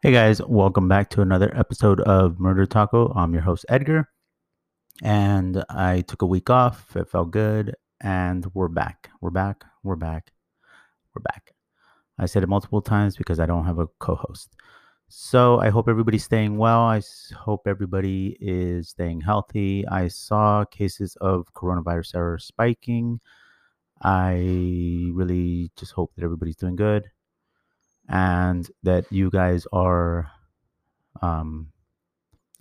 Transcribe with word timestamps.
Hey 0.00 0.12
guys, 0.12 0.40
welcome 0.40 0.86
back 0.86 1.10
to 1.10 1.22
another 1.22 1.50
episode 1.58 2.00
of 2.02 2.38
Murder 2.38 2.66
Taco. 2.66 3.12
I'm 3.16 3.32
your 3.32 3.42
host 3.42 3.66
Edgar, 3.68 4.08
and 5.02 5.64
I 5.68 6.02
took 6.02 6.22
a 6.22 6.26
week 6.26 6.50
off. 6.50 6.94
It 6.94 7.10
felt 7.10 7.32
good, 7.32 7.74
and 8.00 8.46
we're 8.54 8.68
back. 8.68 9.10
We're 9.20 9.30
back. 9.30 9.64
We're 9.82 9.96
back. 9.96 10.30
We're 11.12 11.22
back. 11.22 11.52
I 12.16 12.26
said 12.26 12.44
it 12.44 12.48
multiple 12.48 12.80
times 12.80 13.16
because 13.16 13.40
I 13.40 13.46
don't 13.46 13.64
have 13.64 13.80
a 13.80 13.88
co-host. 13.98 14.54
So 15.08 15.58
I 15.58 15.68
hope 15.70 15.88
everybody's 15.88 16.22
staying 16.22 16.58
well. 16.58 16.82
I 16.82 17.02
hope 17.36 17.66
everybody 17.66 18.36
is 18.40 18.90
staying 18.90 19.22
healthy. 19.22 19.84
I 19.88 20.06
saw 20.06 20.64
cases 20.64 21.16
of 21.20 21.52
coronavirus 21.54 22.14
are 22.14 22.38
spiking. 22.38 23.18
I 24.00 25.10
really 25.12 25.72
just 25.74 25.90
hope 25.90 26.12
that 26.14 26.22
everybody's 26.22 26.54
doing 26.54 26.76
good 26.76 27.10
and 28.08 28.68
that 28.82 29.10
you 29.10 29.30
guys 29.30 29.66
are 29.72 30.30
um, 31.20 31.72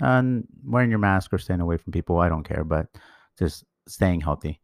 and 0.01 0.47
wearing 0.65 0.89
your 0.89 0.99
mask 0.99 1.33
or 1.33 1.38
staying 1.38 1.61
away 1.61 1.77
from 1.77 1.93
people. 1.93 2.19
I 2.19 2.29
don't 2.29 2.47
care, 2.47 2.63
but 2.63 2.88
just 3.38 3.65
staying 3.88 4.21
healthy. 4.21 4.61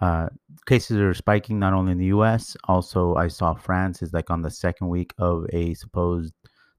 Uh, 0.00 0.28
cases 0.66 0.98
are 0.98 1.14
spiking 1.14 1.58
not 1.58 1.72
only 1.72 1.92
in 1.92 1.98
the 1.98 2.06
U.S. 2.06 2.56
Also, 2.64 3.14
I 3.14 3.28
saw 3.28 3.54
France 3.54 4.02
is 4.02 4.12
like 4.12 4.30
on 4.30 4.42
the 4.42 4.50
second 4.50 4.88
week 4.88 5.14
of 5.18 5.46
a 5.52 5.74
supposed 5.74 6.34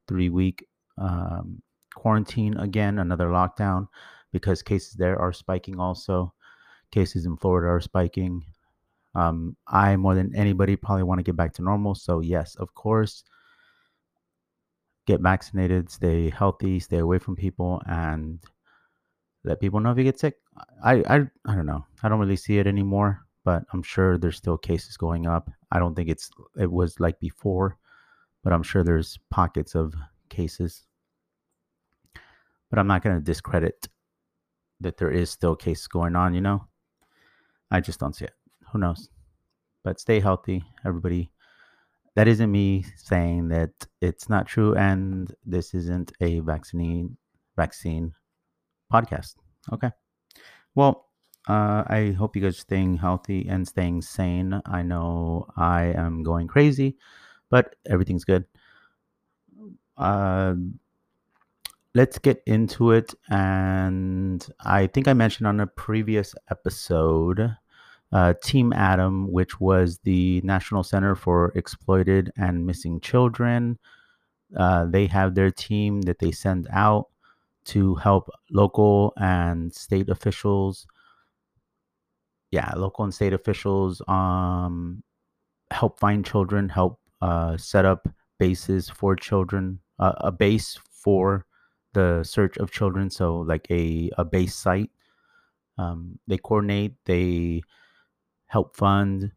three-week 0.08 0.66
um, 0.98 1.62
quarantine 1.96 2.56
again, 2.58 3.00
another 3.00 3.28
lockdown, 3.28 3.88
because 4.32 4.62
cases 4.62 4.94
there 4.94 5.20
are 5.20 5.34
spiking. 5.34 5.80
Also, 5.80 6.34
cases 6.92 7.26
in 7.26 7.38
Florida 7.38 7.70
are 7.70 7.82
spiking. 7.82 8.44
Um, 9.16 9.56
I 9.68 9.96
more 9.96 10.16
than 10.16 10.36
anybody 10.36 10.76
probably 10.76 11.04
want 11.04 11.20
to 11.20 11.24
get 11.24 11.36
back 11.36 11.54
to 11.56 11.62
normal. 11.64 11.96
So 11.96 12.20
yes, 12.20 12.56
of 12.56 12.74
course, 12.76 13.24
get 15.06 15.22
vaccinated, 15.22 15.90
stay 15.90 16.30
healthy, 16.30 16.80
stay 16.80 17.00
away 17.00 17.18
from 17.18 17.36
people, 17.36 17.82
and 17.88 18.40
let 19.44 19.60
people 19.60 19.80
know 19.80 19.92
if 19.92 19.98
you 19.98 20.04
get 20.04 20.20
sick. 20.20 20.36
I 20.84 21.04
I 21.08 21.28
I 21.46 21.56
don't 21.56 21.66
know. 21.66 21.86
I 22.04 22.10
don't 22.10 22.20
really 22.20 22.36
see 22.36 22.60
it 22.60 22.68
anymore, 22.68 23.26
but 23.44 23.64
I'm 23.74 23.84
sure 23.84 24.18
there's 24.18 24.38
still 24.38 24.58
cases 24.58 24.98
going 24.98 25.26
up. 25.26 25.50
I 25.72 25.80
don't 25.80 25.96
think 25.96 26.10
it's 26.10 26.30
it 26.60 26.72
was 26.72 27.00
like 27.00 27.20
before, 27.20 27.78
but 28.44 28.54
I'm 28.54 28.64
sure 28.64 28.84
there's 28.84 29.20
pockets 29.30 29.76
of 29.76 29.94
cases. 30.30 30.84
But 32.70 32.80
I'm 32.80 32.88
not 32.88 33.04
to 33.04 33.22
discredit 33.22 33.88
that 34.82 34.98
there 34.98 35.12
is 35.12 35.30
still 35.30 35.56
cases 35.56 35.88
going 35.88 36.16
on, 36.16 36.34
you 36.34 36.42
know? 36.42 36.68
I 37.72 37.80
just 37.80 38.00
don't 38.00 38.16
see 38.16 38.26
it. 38.26 38.34
Who 38.72 38.80
knows? 38.80 39.10
But 39.84 40.00
stay 40.00 40.20
healthy, 40.20 40.64
everybody. 40.86 41.32
That 42.16 42.28
isn't 42.28 42.52
me 42.52 42.84
saying 42.96 43.50
that 43.50 43.72
it's 44.02 44.28
not 44.28 44.48
true 44.48 44.76
and 44.76 45.34
this 45.46 45.74
isn't 45.74 46.12
a 46.20 46.40
vaccine 46.40 47.16
vaccine 47.56 48.14
podcast. 48.92 49.36
Okay. 49.72 49.92
Well, 50.76 51.08
uh, 51.48 51.84
I 51.88 52.16
hope 52.18 52.36
you 52.36 52.42
guys 52.42 52.58
are 52.58 52.62
staying 52.62 52.98
healthy 52.98 53.48
and 53.48 53.68
staying 53.68 54.02
sane. 54.02 54.62
I 54.66 54.82
know 54.82 55.48
I 55.56 55.94
am 55.96 56.24
going 56.24 56.48
crazy, 56.48 56.98
but 57.50 57.76
everything's 57.90 58.26
good. 58.26 58.46
Uh, 59.98 60.56
let's 61.96 62.20
get 62.20 62.44
into 62.46 62.92
it. 62.92 63.14
And 63.30 64.46
I 64.60 64.88
think 64.88 65.08
I 65.08 65.14
mentioned 65.14 65.48
on 65.48 65.60
a 65.60 65.68
previous 65.68 66.36
episode 66.52 67.56
uh, 68.12 68.34
Team 68.44 68.74
Adam, 68.74 69.32
which 69.32 69.60
was 69.60 70.00
the 70.00 70.42
National 70.44 70.84
Center 70.84 71.16
for 71.16 71.52
Exploited 71.56 72.32
and 72.38 72.66
Missing 72.66 73.02
Children. 73.02 73.78
Uh, 74.56 74.86
they 74.86 75.08
have 75.08 75.36
their 75.36 75.52
team 75.52 76.02
that 76.04 76.20
they 76.20 76.32
send 76.32 76.68
out 76.72 77.08
to 77.66 77.96
help 77.96 78.30
local 78.50 79.14
and 79.18 79.74
state 79.74 80.10
officials 80.10 80.88
yeah, 82.52 82.72
local 82.76 83.04
and 83.04 83.14
state 83.14 83.34
officials 83.34 84.02
um, 84.08 85.04
help 85.72 86.00
find 86.00 86.26
children, 86.26 86.70
help 86.70 87.00
uh, 87.22 87.58
set 87.58 87.86
up 87.86 88.08
bases 88.40 88.90
for 88.90 89.16
children, 89.16 89.80
uh, 90.00 90.14
a 90.18 90.32
base 90.32 90.80
for 90.92 91.46
the 91.94 92.24
search 92.24 92.58
of 92.58 92.72
children. 92.72 93.10
So, 93.10 93.40
like 93.40 93.68
a, 93.70 94.10
a 94.18 94.26
base 94.26 94.56
site. 94.56 94.92
Um, 95.78 96.18
they 96.28 96.38
coordinate, 96.38 96.96
they 97.06 97.62
help 98.48 98.76
fund 98.76 99.32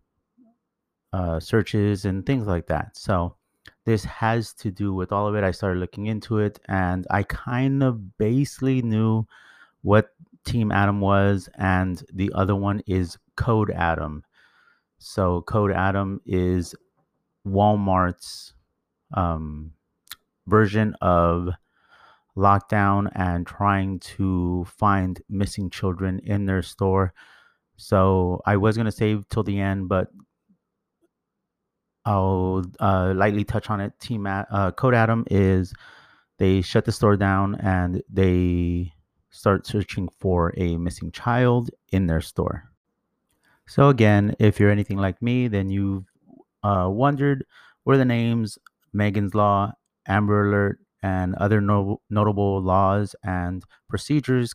uh, 1.12 1.40
searches 1.40 2.04
and 2.04 2.24
things 2.24 2.46
like 2.46 2.66
that. 2.68 2.96
So, 2.96 3.36
this 3.84 4.04
has 4.04 4.52
to 4.54 4.70
do 4.70 4.92
with 4.94 5.12
all 5.12 5.26
of 5.26 5.34
it. 5.34 5.44
I 5.44 5.50
started 5.50 5.80
looking 5.80 6.06
into 6.06 6.38
it 6.38 6.60
and 6.68 7.06
I 7.10 7.22
kind 7.24 7.82
of 7.82 8.18
basically 8.18 8.82
knew 8.82 9.26
what 9.82 10.10
Team 10.44 10.72
Adam 10.72 11.00
was, 11.00 11.48
and 11.56 12.02
the 12.12 12.32
other 12.34 12.56
one 12.56 12.82
is 12.86 13.18
Code 13.36 13.70
Adam. 13.70 14.24
So 14.98 15.42
Code 15.42 15.72
Adam 15.72 16.20
is 16.26 16.74
Walmart's 17.46 18.54
um, 19.14 19.72
version 20.46 20.94
of 21.00 21.50
lockdown 22.36 23.10
and 23.14 23.46
trying 23.46 23.98
to 24.00 24.64
find 24.64 25.20
missing 25.28 25.68
children 25.70 26.20
in 26.20 26.46
their 26.46 26.62
store. 26.62 27.12
So 27.80 28.42
I 28.44 28.58
was 28.58 28.76
gonna 28.76 28.92
save 28.92 29.26
till 29.30 29.42
the 29.42 29.58
end, 29.58 29.88
but 29.88 30.08
I'll 32.04 32.62
uh, 32.78 33.14
lightly 33.16 33.44
touch 33.44 33.70
on 33.70 33.80
it. 33.80 33.92
Team 34.00 34.26
uh, 34.26 34.70
Code 34.72 34.94
Adam 34.94 35.24
is 35.30 35.72
they 36.38 36.60
shut 36.60 36.84
the 36.84 36.92
store 36.92 37.16
down 37.16 37.54
and 37.56 38.02
they 38.08 38.92
start 39.30 39.66
searching 39.66 40.08
for 40.18 40.52
a 40.58 40.76
missing 40.76 41.10
child 41.10 41.70
in 41.90 42.06
their 42.06 42.20
store. 42.20 42.70
So 43.66 43.88
again, 43.88 44.34
if 44.38 44.60
you're 44.60 44.70
anything 44.70 44.98
like 44.98 45.22
me, 45.22 45.48
then 45.48 45.70
you've 45.70 46.04
uh, 46.62 46.88
wondered 46.90 47.46
where 47.84 47.96
the 47.96 48.04
names 48.04 48.58
Megan's 48.92 49.34
Law, 49.34 49.72
Amber 50.06 50.48
Alert, 50.48 50.80
and 51.02 51.34
other 51.36 51.62
no- 51.62 52.02
notable 52.10 52.60
laws 52.60 53.14
and 53.22 53.64
procedures 53.88 54.54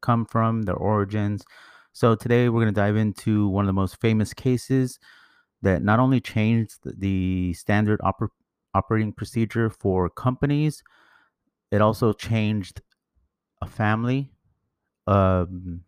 come 0.00 0.24
from, 0.24 0.62
their 0.62 0.76
origins. 0.76 1.44
So 1.92 2.14
today 2.14 2.48
we're 2.48 2.62
going 2.62 2.74
to 2.74 2.80
dive 2.80 2.96
into 2.96 3.48
one 3.48 3.64
of 3.64 3.66
the 3.66 3.72
most 3.74 4.00
famous 4.00 4.32
cases 4.32 4.98
that 5.62 5.82
not 5.82 6.00
only 6.00 6.20
changed 6.20 6.78
the 6.84 7.52
standard 7.54 8.00
oper- 8.00 8.28
operating 8.74 9.12
procedure 9.12 9.70
for 9.70 10.08
companies, 10.10 10.82
it 11.70 11.80
also 11.82 12.12
changed 12.12 12.82
a 13.62 13.66
family, 13.66 14.32
um, 15.06 15.82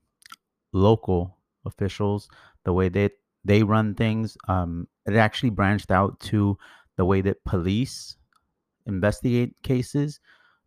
local 0.73 1.39
officials, 1.67 2.29
the 2.65 2.73
way 2.73 2.89
that 2.91 3.13
they 3.45 3.63
run 3.63 3.95
things. 3.95 4.37
Um, 4.49 4.89
it 5.07 5.17
actually 5.17 5.51
branched 5.51 5.91
out 5.91 6.21
to 6.21 6.59
the 6.97 7.05
way 7.05 7.21
that 7.23 7.45
police 7.45 8.17
investigate 8.87 9.55
cases 9.63 10.21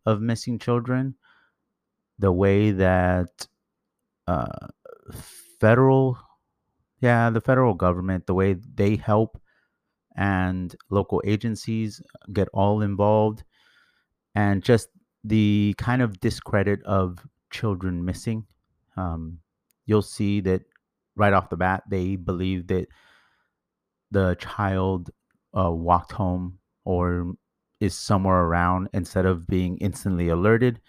of 0.06 0.20
missing 0.22 0.58
children, 0.58 1.16
the 2.18 2.32
way 2.32 2.70
that 2.72 3.46
uh, 4.26 4.68
federal, 5.60 6.18
yeah, 7.00 7.30
the 7.30 7.40
federal 7.40 7.74
government, 7.74 8.26
the 8.26 8.34
way 8.34 8.56
they 8.74 8.96
help 8.96 9.40
and 10.16 10.74
local 10.90 11.22
agencies 11.24 12.02
get 12.32 12.48
all 12.52 12.82
involved, 12.82 13.44
and 14.34 14.62
just 14.62 14.88
the 15.24 15.74
kind 15.78 16.02
of 16.02 16.20
discredit 16.20 16.82
of 16.84 17.26
children 17.50 18.04
missing. 18.04 18.44
Um, 18.96 19.38
you'll 19.86 20.02
see 20.02 20.40
that 20.40 20.62
right 21.16 21.32
off 21.32 21.50
the 21.50 21.56
bat, 21.56 21.82
they 21.88 22.16
believe 22.16 22.66
that 22.68 22.86
the 24.10 24.36
child 24.36 25.10
uh, 25.56 25.70
walked 25.70 26.12
home 26.12 26.58
or 26.84 27.34
is 27.80 27.94
somewhere 27.94 28.40
around 28.40 28.88
instead 28.92 29.26
of 29.26 29.46
being 29.46 29.76
instantly 29.78 30.28
alerted. 30.28 30.80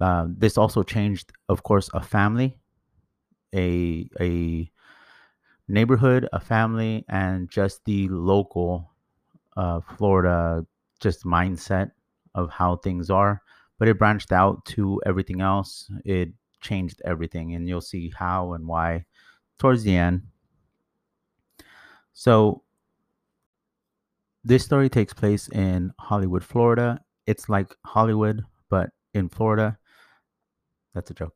Uh, 0.00 0.26
this 0.28 0.56
also 0.56 0.82
changed, 0.82 1.32
of 1.48 1.62
course, 1.62 1.90
a 1.94 2.00
family, 2.00 2.58
a 3.54 4.08
a 4.20 4.70
neighborhood, 5.68 6.28
a 6.32 6.40
family, 6.40 7.04
and 7.08 7.50
just 7.50 7.84
the 7.84 8.08
local 8.08 8.90
uh, 9.56 9.80
Florida 9.96 10.66
just 11.00 11.24
mindset 11.24 11.92
of 12.34 12.50
how 12.50 12.76
things 12.76 13.10
are. 13.10 13.42
But 13.78 13.88
it 13.88 13.98
branched 13.98 14.32
out 14.32 14.64
to 14.66 15.00
everything 15.06 15.40
else. 15.40 15.90
It 16.04 16.30
changed 16.60 17.00
everything, 17.04 17.54
and 17.54 17.68
you'll 17.68 17.80
see 17.80 18.12
how 18.14 18.52
and 18.52 18.66
why 18.66 19.06
towards 19.58 19.82
the 19.84 19.96
end. 19.96 20.22
So 22.12 22.62
this 24.44 24.64
story 24.64 24.88
takes 24.88 25.12
place 25.12 25.48
in 25.48 25.92
Hollywood, 25.98 26.44
Florida. 26.44 27.00
It's 27.26 27.48
like 27.48 27.74
Hollywood, 27.84 28.44
but 28.68 28.90
in 29.14 29.28
Florida. 29.28 29.78
That's 30.94 31.10
a 31.10 31.14
joke. 31.14 31.34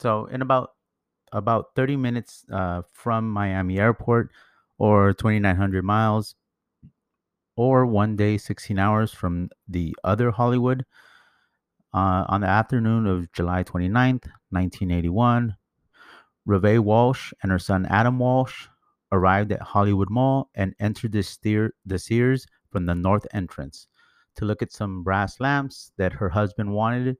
So 0.00 0.26
in 0.26 0.42
about 0.42 0.70
about 1.34 1.74
30 1.74 1.96
minutes 1.96 2.46
uh, 2.50 2.82
from 2.92 3.28
Miami 3.28 3.78
Airport, 3.78 4.30
or 4.78 5.12
2,900 5.12 5.84
miles, 5.84 6.34
or 7.56 7.84
one 7.86 8.16
day, 8.16 8.38
16 8.38 8.78
hours 8.78 9.12
from 9.12 9.50
the 9.68 9.94
other 10.02 10.30
Hollywood. 10.30 10.84
Uh, 11.92 12.24
on 12.28 12.40
the 12.40 12.48
afternoon 12.48 13.06
of 13.06 13.30
July 13.32 13.62
29th, 13.62 14.26
1981, 14.50 15.54
Reve 16.46 16.82
Walsh 16.82 17.32
and 17.42 17.52
her 17.52 17.58
son 17.58 17.86
Adam 17.86 18.18
Walsh 18.18 18.66
arrived 19.12 19.52
at 19.52 19.62
Hollywood 19.62 20.10
Mall 20.10 20.50
and 20.54 20.74
entered 20.80 21.12
the, 21.12 21.22
steer, 21.22 21.74
the 21.86 21.98
Sears 21.98 22.46
from 22.70 22.86
the 22.86 22.94
north 22.94 23.26
entrance 23.32 23.86
to 24.36 24.44
look 24.44 24.60
at 24.60 24.72
some 24.72 25.04
brass 25.04 25.38
lamps 25.38 25.92
that 25.96 26.12
her 26.14 26.28
husband 26.28 26.72
wanted, 26.72 27.16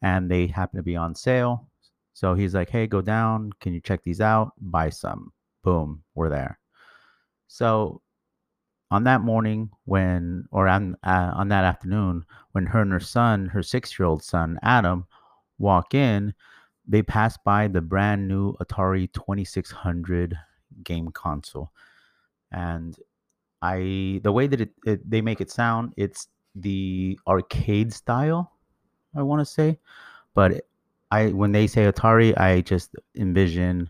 and 0.00 0.30
they 0.30 0.46
happened 0.46 0.78
to 0.78 0.82
be 0.82 0.96
on 0.96 1.14
sale. 1.14 1.68
So 2.14 2.34
he's 2.34 2.54
like, 2.54 2.70
"Hey, 2.70 2.86
go 2.86 3.02
down. 3.02 3.50
Can 3.60 3.74
you 3.74 3.80
check 3.80 4.02
these 4.02 4.20
out? 4.20 4.52
Buy 4.60 4.90
some." 4.90 5.32
Boom, 5.62 6.02
we're 6.14 6.30
there. 6.30 6.58
So 7.48 8.02
on 8.90 9.04
that 9.04 9.22
morning, 9.22 9.70
when 9.84 10.46
or 10.52 10.68
on 10.68 10.96
uh, 11.02 11.32
on 11.34 11.48
that 11.48 11.64
afternoon, 11.64 12.24
when 12.52 12.66
her 12.66 12.80
and 12.82 12.92
her 12.92 13.00
son, 13.00 13.46
her 13.46 13.62
six-year-old 13.62 14.22
son 14.22 14.58
Adam, 14.62 15.06
walk 15.58 15.94
in, 15.94 16.32
they 16.86 17.02
pass 17.02 17.36
by 17.44 17.66
the 17.68 17.80
brand 17.80 18.28
new 18.28 18.54
Atari 18.54 19.12
2600 19.12 20.38
game 20.84 21.08
console, 21.10 21.72
and 22.52 22.96
I 23.62 24.20
the 24.22 24.32
way 24.32 24.46
that 24.46 24.60
it, 24.60 24.70
it 24.86 25.10
they 25.10 25.20
make 25.20 25.40
it 25.40 25.50
sound, 25.50 25.94
it's 25.96 26.28
the 26.54 27.18
arcade 27.26 27.92
style, 27.92 28.52
I 29.16 29.22
want 29.22 29.40
to 29.40 29.46
say, 29.46 29.78
but 30.34 30.64
I 31.14 31.28
when 31.28 31.52
they 31.52 31.66
say 31.66 31.90
Atari, 31.90 32.36
I 32.38 32.62
just 32.62 32.96
envision 33.14 33.88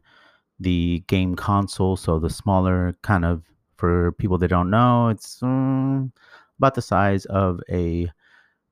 the 0.60 1.02
game 1.08 1.34
console, 1.34 1.96
so 1.96 2.18
the 2.18 2.30
smaller 2.30 2.96
kind 3.02 3.24
of 3.24 3.42
for 3.76 4.12
people 4.12 4.38
that 4.38 4.48
don't 4.48 4.70
know, 4.70 5.08
it's 5.08 5.42
um, 5.42 6.12
about 6.58 6.74
the 6.74 6.82
size 6.82 7.24
of 7.26 7.60
a 7.70 8.10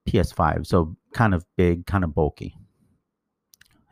PS5, 0.09 0.67
so 0.67 0.97
kind 1.13 1.35
of 1.35 1.45
big, 1.57 1.87
kind 1.87 2.05
of 2.05 2.15
bulky. 2.15 2.55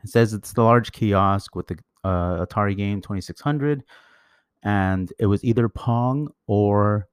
It 0.03 0.09
says 0.09 0.33
it's 0.33 0.53
the 0.53 0.63
large 0.63 0.91
kiosk 0.91 1.55
with 1.55 1.67
the 1.67 1.77
uh, 2.03 2.45
Atari 2.45 2.77
game 2.77 3.01
2600, 3.01 3.83
and 4.63 5.11
it 5.19 5.25
was 5.25 5.43
either 5.43 5.69
Pong 5.69 6.29
or 6.47 7.07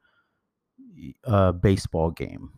a 1.24 1.52
baseball 1.52 2.10
game. 2.10 2.52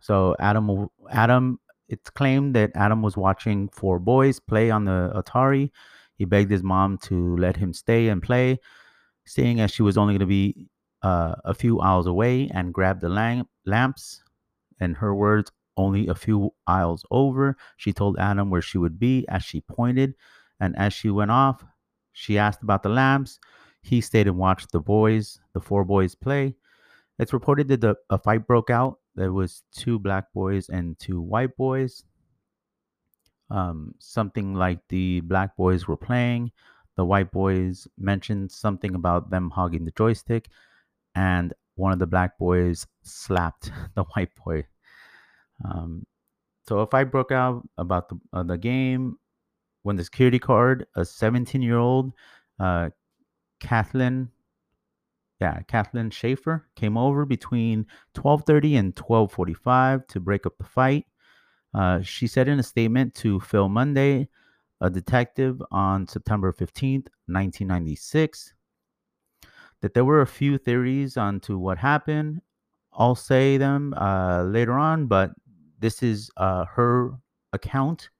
So 0.00 0.34
Adam, 0.40 0.88
Adam, 1.10 1.59
it's 1.90 2.08
claimed 2.08 2.54
that 2.54 2.70
Adam 2.76 3.02
was 3.02 3.16
watching 3.16 3.68
four 3.68 3.98
boys 3.98 4.38
play 4.38 4.70
on 4.70 4.84
the 4.84 5.12
Atari. 5.14 5.70
He 6.14 6.24
begged 6.24 6.50
his 6.50 6.62
mom 6.62 6.98
to 6.98 7.36
let 7.36 7.56
him 7.56 7.72
stay 7.72 8.08
and 8.08 8.22
play, 8.22 8.60
seeing 9.26 9.60
as 9.60 9.72
she 9.72 9.82
was 9.82 9.98
only 9.98 10.12
going 10.14 10.20
to 10.20 10.26
be 10.26 10.68
uh, 11.02 11.34
a 11.44 11.52
few 11.52 11.80
aisles 11.80 12.06
away, 12.06 12.48
and 12.54 12.72
grabbed 12.72 13.00
the 13.00 13.08
lamp, 13.08 13.48
lamps. 13.66 14.22
In 14.80 14.94
her 14.94 15.14
words, 15.14 15.50
only 15.76 16.06
a 16.06 16.14
few 16.14 16.54
aisles 16.66 17.04
over. 17.10 17.56
She 17.76 17.92
told 17.92 18.18
Adam 18.18 18.50
where 18.50 18.62
she 18.62 18.78
would 18.78 18.98
be 18.98 19.26
as 19.28 19.42
she 19.42 19.60
pointed, 19.60 20.14
and 20.60 20.76
as 20.76 20.92
she 20.92 21.10
went 21.10 21.32
off, 21.32 21.64
she 22.12 22.38
asked 22.38 22.62
about 22.62 22.84
the 22.84 22.88
lamps. 22.88 23.40
He 23.82 24.00
stayed 24.00 24.28
and 24.28 24.38
watched 24.38 24.70
the 24.70 24.80
boys, 24.80 25.40
the 25.54 25.60
four 25.60 25.84
boys, 25.84 26.14
play. 26.14 26.54
It's 27.18 27.32
reported 27.32 27.66
that 27.68 27.80
the, 27.80 27.96
a 28.10 28.18
fight 28.18 28.46
broke 28.46 28.70
out. 28.70 28.99
There 29.14 29.32
was 29.32 29.62
two 29.72 29.98
black 29.98 30.32
boys 30.32 30.68
and 30.68 30.98
two 30.98 31.20
white 31.20 31.56
boys. 31.56 32.04
Um, 33.50 33.94
something 33.98 34.54
like 34.54 34.78
the 34.88 35.20
black 35.20 35.56
boys 35.56 35.88
were 35.88 35.96
playing. 35.96 36.52
The 36.96 37.04
white 37.04 37.32
boys 37.32 37.88
mentioned 37.98 38.52
something 38.52 38.94
about 38.94 39.30
them 39.30 39.50
hogging 39.50 39.84
the 39.84 39.90
joystick, 39.92 40.48
and 41.14 41.52
one 41.74 41.92
of 41.92 41.98
the 41.98 42.06
black 42.06 42.38
boys 42.38 42.86
slapped 43.02 43.72
the 43.94 44.04
white 44.14 44.30
boy. 44.44 44.66
Um, 45.64 46.06
so 46.68 46.78
a 46.80 46.86
fight 46.86 47.10
broke 47.10 47.32
out 47.32 47.66
about 47.78 48.08
the 48.08 48.20
uh, 48.32 48.42
the 48.42 48.58
game 48.58 49.18
when 49.82 49.96
the 49.96 50.04
security 50.04 50.38
guard, 50.38 50.86
a 50.94 51.04
17 51.04 51.62
year 51.62 51.78
old 51.78 52.12
uh, 52.58 52.90
Kathleen, 53.60 54.28
yeah, 55.40 55.60
Kathleen 55.66 56.10
Schaefer, 56.10 56.66
came 56.76 56.98
over 56.98 57.24
between 57.24 57.86
12:30 58.14 58.76
and 58.78 58.94
12:45 58.94 60.06
to 60.08 60.20
break 60.20 60.44
up 60.46 60.58
the 60.58 60.64
fight. 60.64 61.06
Uh, 61.72 62.02
she 62.02 62.26
said 62.26 62.48
in 62.48 62.58
a 62.58 62.62
statement 62.62 63.14
to 63.14 63.40
Phil 63.40 63.68
Monday, 63.68 64.28
a 64.80 64.90
detective 64.90 65.62
on 65.70 66.06
September 66.06 66.52
15th, 66.52 67.08
1996, 67.26 68.54
that 69.80 69.94
there 69.94 70.04
were 70.04 70.20
a 70.20 70.26
few 70.26 70.58
theories 70.58 71.16
onto 71.16 71.56
what 71.56 71.78
happened. 71.78 72.42
I'll 72.92 73.14
say 73.14 73.56
them 73.56 73.94
uh, 73.94 74.42
later 74.42 74.72
on, 74.72 75.06
but 75.06 75.30
this 75.78 76.02
is 76.02 76.30
uh, 76.36 76.66
her 76.66 77.12
account 77.52 78.10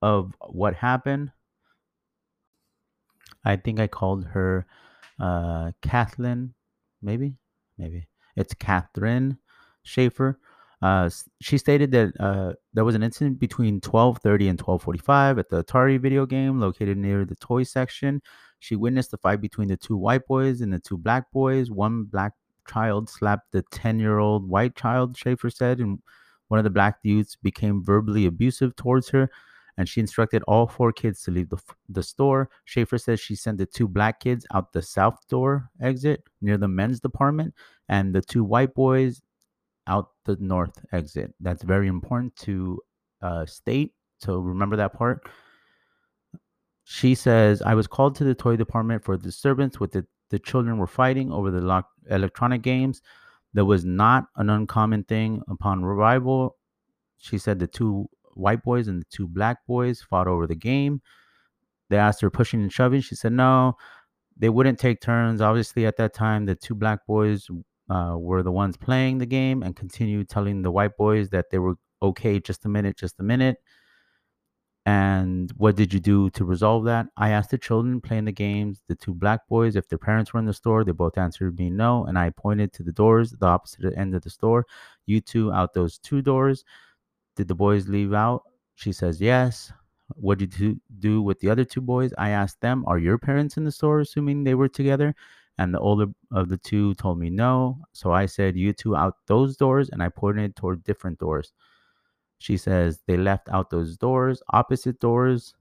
of 0.00 0.34
what 0.40 0.74
happened. 0.74 1.32
I 3.44 3.56
think 3.56 3.80
I 3.80 3.86
called 3.88 4.26
her 4.26 4.66
uh, 5.22 5.70
Kathleen, 5.80 6.52
maybe, 7.00 7.36
maybe 7.78 8.08
it's 8.36 8.54
Catherine 8.54 9.38
Schaefer. 9.84 10.38
Uh, 10.82 11.08
she 11.40 11.58
stated 11.58 11.92
that 11.92 12.12
uh, 12.18 12.54
there 12.74 12.84
was 12.84 12.96
an 12.96 13.04
incident 13.04 13.38
between 13.38 13.80
12:30 13.80 14.50
and 14.50 14.58
12:45 14.58 15.38
at 15.38 15.48
the 15.48 15.62
Atari 15.62 16.00
video 16.00 16.26
game 16.26 16.58
located 16.58 16.98
near 16.98 17.24
the 17.24 17.36
toy 17.36 17.62
section. 17.62 18.20
She 18.58 18.74
witnessed 18.74 19.12
the 19.12 19.18
fight 19.18 19.40
between 19.40 19.68
the 19.68 19.76
two 19.76 19.96
white 19.96 20.26
boys 20.26 20.60
and 20.60 20.72
the 20.72 20.80
two 20.80 20.98
black 20.98 21.30
boys. 21.30 21.70
One 21.70 22.04
black 22.04 22.32
child 22.68 23.08
slapped 23.08 23.52
the 23.52 23.62
10-year-old 23.64 24.48
white 24.48 24.74
child, 24.76 25.16
Schaefer 25.16 25.50
said, 25.50 25.78
and 25.78 26.00
one 26.48 26.58
of 26.58 26.64
the 26.64 26.70
black 26.70 26.98
youths 27.02 27.36
became 27.36 27.84
verbally 27.84 28.26
abusive 28.26 28.74
towards 28.76 29.08
her 29.10 29.30
and 29.78 29.88
she 29.88 30.00
instructed 30.00 30.42
all 30.44 30.66
four 30.66 30.92
kids 30.92 31.22
to 31.22 31.30
leave 31.30 31.48
the, 31.48 31.58
the 31.88 32.02
store. 32.02 32.50
Schaefer 32.64 32.98
says 32.98 33.20
she 33.20 33.34
sent 33.34 33.58
the 33.58 33.66
two 33.66 33.88
black 33.88 34.20
kids 34.20 34.46
out 34.52 34.72
the 34.72 34.82
south 34.82 35.18
door 35.28 35.70
exit 35.80 36.22
near 36.40 36.58
the 36.58 36.68
men's 36.68 37.00
department 37.00 37.54
and 37.88 38.14
the 38.14 38.20
two 38.20 38.44
white 38.44 38.74
boys 38.74 39.22
out 39.86 40.10
the 40.24 40.36
north 40.40 40.78
exit. 40.92 41.34
That's 41.40 41.62
very 41.62 41.88
important 41.88 42.36
to 42.36 42.80
uh, 43.22 43.46
state. 43.46 43.94
So 44.18 44.38
remember 44.38 44.76
that 44.76 44.92
part. 44.92 45.28
She 46.84 47.14
says, 47.14 47.62
I 47.62 47.74
was 47.74 47.86
called 47.86 48.14
to 48.16 48.24
the 48.24 48.34
toy 48.34 48.56
department 48.56 49.04
for 49.04 49.14
a 49.14 49.18
disturbance 49.18 49.80
with 49.80 49.92
the, 49.92 50.06
the 50.30 50.38
children 50.38 50.78
were 50.78 50.86
fighting 50.86 51.32
over 51.32 51.50
the 51.50 51.84
electronic 52.10 52.62
games. 52.62 53.02
That 53.54 53.64
was 53.64 53.84
not 53.84 54.24
an 54.36 54.48
uncommon 54.50 55.04
thing 55.04 55.42
upon 55.48 55.84
arrival. 55.84 56.56
She 57.18 57.38
said 57.38 57.58
the 57.58 57.66
two 57.66 58.08
white 58.34 58.62
boys 58.62 58.88
and 58.88 59.00
the 59.00 59.06
two 59.10 59.28
black 59.28 59.58
boys 59.66 60.02
fought 60.02 60.28
over 60.28 60.46
the 60.46 60.54
game. 60.54 61.00
They 61.90 61.96
asked 61.96 62.20
her 62.22 62.30
pushing 62.30 62.62
and 62.62 62.72
shoving. 62.72 63.00
She 63.00 63.14
said 63.14 63.32
no, 63.32 63.76
they 64.36 64.48
wouldn't 64.48 64.78
take 64.78 65.00
turns. 65.00 65.40
Obviously, 65.40 65.86
at 65.86 65.96
that 65.98 66.14
time, 66.14 66.46
the 66.46 66.54
two 66.54 66.74
black 66.74 67.06
boys 67.06 67.48
uh, 67.90 68.16
were 68.18 68.42
the 68.42 68.52
ones 68.52 68.76
playing 68.76 69.18
the 69.18 69.26
game 69.26 69.62
and 69.62 69.76
continued 69.76 70.28
telling 70.28 70.62
the 70.62 70.70
white 70.70 70.96
boys 70.96 71.30
that 71.30 71.50
they 71.50 71.58
were 71.58 71.76
okay. 72.00 72.40
Just 72.40 72.64
a 72.64 72.68
minute, 72.68 72.96
just 72.96 73.20
a 73.20 73.22
minute. 73.22 73.58
And 74.84 75.52
what 75.58 75.76
did 75.76 75.94
you 75.94 76.00
do 76.00 76.28
to 76.30 76.44
resolve 76.44 76.84
that? 76.86 77.06
I 77.16 77.30
asked 77.30 77.50
the 77.50 77.58
children 77.58 78.00
playing 78.00 78.24
the 78.24 78.32
games, 78.32 78.82
the 78.88 78.96
two 78.96 79.14
black 79.14 79.46
boys, 79.48 79.76
if 79.76 79.88
their 79.88 79.98
parents 79.98 80.32
were 80.32 80.40
in 80.40 80.46
the 80.46 80.52
store. 80.52 80.82
They 80.82 80.90
both 80.90 81.16
answered 81.16 81.56
me 81.56 81.70
no. 81.70 82.04
And 82.06 82.18
I 82.18 82.30
pointed 82.30 82.72
to 82.74 82.82
the 82.82 82.90
doors, 82.90 83.30
the 83.30 83.46
opposite 83.46 83.96
end 83.96 84.14
of 84.14 84.22
the 84.22 84.30
store. 84.30 84.66
You 85.06 85.20
two 85.20 85.52
out 85.52 85.72
those 85.72 85.98
two 85.98 86.20
doors. 86.20 86.64
Did 87.36 87.48
the 87.48 87.54
boys 87.54 87.88
leave 87.88 88.12
out? 88.12 88.42
She 88.74 88.92
says 88.92 89.20
yes. 89.20 89.72
What 90.14 90.38
did 90.38 90.58
you 90.58 90.80
do 90.98 91.22
with 91.22 91.40
the 91.40 91.50
other 91.50 91.64
two 91.64 91.80
boys? 91.80 92.12
I 92.18 92.30
asked 92.30 92.60
them, 92.60 92.84
Are 92.86 92.98
your 92.98 93.18
parents 93.18 93.56
in 93.56 93.64
the 93.64 93.72
store, 93.72 94.00
assuming 94.00 94.44
they 94.44 94.54
were 94.54 94.68
together? 94.68 95.14
And 95.58 95.74
the 95.74 95.78
older 95.78 96.06
of 96.30 96.48
the 96.48 96.56
two 96.56 96.94
told 96.94 97.18
me 97.18 97.30
no. 97.30 97.78
So 97.92 98.12
I 98.12 98.26
said, 98.26 98.56
You 98.56 98.72
two 98.72 98.96
out 98.96 99.16
those 99.26 99.56
doors. 99.56 99.90
And 99.90 100.02
I 100.02 100.08
pointed 100.08 100.56
toward 100.56 100.84
different 100.84 101.18
doors. 101.18 101.52
She 102.38 102.56
says 102.56 103.00
they 103.06 103.16
left 103.16 103.48
out 103.50 103.70
those 103.70 103.96
doors, 103.96 104.42
opposite 104.50 104.98
doors. 104.98 105.54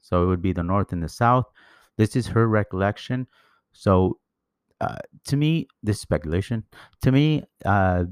So 0.00 0.22
it 0.22 0.26
would 0.26 0.42
be 0.42 0.52
the 0.52 0.62
north 0.62 0.92
and 0.92 1.02
the 1.02 1.08
south. 1.08 1.46
This 1.96 2.14
is 2.14 2.26
her 2.28 2.46
recollection. 2.46 3.26
So 3.72 4.18
uh, 4.80 4.98
to 5.24 5.36
me, 5.36 5.66
this 5.82 6.00
speculation. 6.00 6.64
To 7.02 7.12
me, 7.12 7.44
uh, 7.64 8.04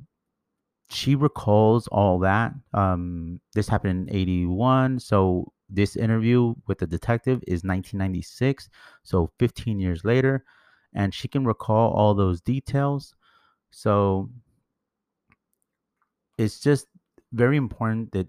she 0.91 1.15
recalls 1.15 1.89
all 1.89 2.19
that. 2.21 2.53
Um, 2.73 3.41
this 3.55 3.69
happened 3.69 4.09
in 4.09 4.17
81. 4.17 5.01
So 5.01 5.53
this 5.69 5.97
interview 5.97 6.55
with 6.67 6.79
the 6.79 6.87
detective 6.87 7.43
is 7.47 7.65
1996. 7.65 8.69
So 9.03 9.31
15 9.39 9.81
years 9.81 10.05
later. 10.05 10.45
And 10.95 11.13
she 11.13 11.29
can 11.29 11.45
recall 11.45 11.93
all 11.93 12.15
those 12.15 12.41
details. 12.41 13.15
So 13.71 14.31
it's 16.39 16.61
just 16.61 16.87
very 17.33 17.57
important 17.57 18.13
that 18.13 18.29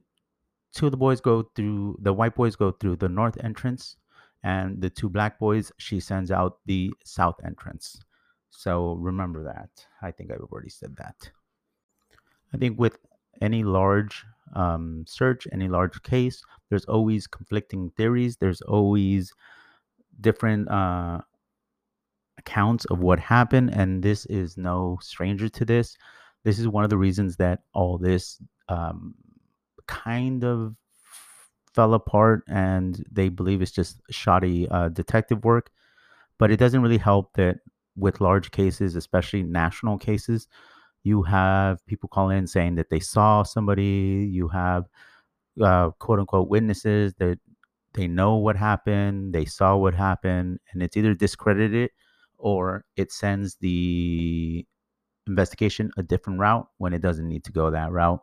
two 0.73 0.87
of 0.87 0.91
the 0.91 0.97
boys 0.97 1.21
go 1.21 1.43
through 1.55 1.97
the 2.01 2.13
white 2.13 2.35
boys 2.35 2.55
go 2.55 2.71
through 2.71 2.95
the 2.95 3.09
north 3.09 3.37
entrance 3.43 3.97
and 4.43 4.81
the 4.81 4.89
two 4.89 5.09
black 5.09 5.39
boys 5.39 5.71
she 5.77 5.99
sends 5.99 6.31
out 6.31 6.57
the 6.65 6.91
south 7.03 7.35
entrance 7.45 7.99
So 8.49 8.93
remember 8.95 9.43
that. 9.43 9.69
I 10.01 10.11
think 10.11 10.31
I've 10.31 10.39
already 10.51 10.69
said 10.69 10.95
that. 10.97 11.31
I 12.55 12.57
think 12.57 12.79
with 12.79 12.97
any 13.41 13.63
large 13.63 14.25
um, 14.55 15.03
search, 15.07 15.45
any 15.51 15.67
large 15.67 16.01
case, 16.03 16.41
there's 16.69 16.85
always 16.85 17.27
conflicting 17.27 17.91
theories. 17.97 18.37
There's 18.37 18.61
always 18.61 19.33
different 20.21 20.69
uh, 20.71 21.19
accounts 22.37 22.85
of 22.85 22.99
what 22.99 23.19
happened, 23.19 23.71
and 23.73 24.01
this 24.01 24.25
is 24.27 24.55
no 24.55 24.97
stranger 25.01 25.49
to 25.49 25.65
this. 25.65 25.97
This 26.45 26.59
is 26.59 26.67
one 26.67 26.85
of 26.85 26.89
the 26.89 26.97
reasons 26.97 27.35
that 27.37 27.63
all 27.73 27.97
this 27.97 28.41
um, 28.69 29.15
kind 29.87 30.45
of 30.45 30.75
fell 31.73 31.93
apart, 31.93 32.43
and 32.47 33.03
they 33.11 33.27
believe 33.27 33.61
it's 33.61 33.71
just 33.71 34.01
shoddy 34.11 34.65
uh, 34.69 34.87
detective 34.89 35.43
work. 35.43 35.71
But 36.37 36.51
it 36.51 36.57
doesn't 36.57 36.81
really 36.81 36.97
help 36.99 37.33
that 37.33 37.57
with 37.97 38.21
large 38.21 38.51
cases, 38.51 38.95
especially 38.95 39.43
national 39.43 39.97
cases, 39.97 40.47
you 41.05 41.21
have 41.21 41.85
people 41.85 42.09
calling 42.09 42.39
in 42.39 42.47
saying 42.47 42.75
that 42.75 42.89
they 42.89 42.99
saw 42.99 43.43
somebody. 43.43 44.27
You 44.31 44.47
have 44.47 44.85
uh, 45.61 45.91
quote 45.99 46.19
unquote 46.19 46.49
witnesses 46.49 47.13
that 47.19 47.39
they 47.93 48.07
know 48.07 48.35
what 48.35 48.57
happened, 48.57 49.33
they 49.33 49.45
saw 49.45 49.77
what 49.77 49.93
happened, 49.93 50.59
and 50.73 50.81
it's 50.81 50.97
either 50.97 51.13
discredited 51.13 51.91
or 52.37 52.83
it 52.97 53.11
sends 53.11 53.55
the 53.57 54.65
investigation 55.27 55.91
a 55.95 56.03
different 56.03 56.39
route 56.39 56.67
when 56.79 56.93
it 56.93 57.01
doesn't 57.01 57.29
need 57.29 57.43
to 57.45 57.51
go 57.51 57.69
that 57.69 57.91
route. 57.91 58.21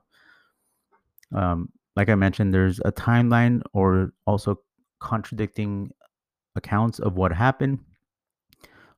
Um, 1.33 1.69
like 1.95 2.09
I 2.09 2.17
mentioned, 2.17 2.53
there's 2.53 2.81
a 2.85 2.93
timeline 2.93 3.62
or 3.73 4.12
also 4.27 4.59
contradicting 4.99 5.93
accounts 6.57 6.99
of 6.99 7.15
what 7.15 7.33
happened. 7.33 7.79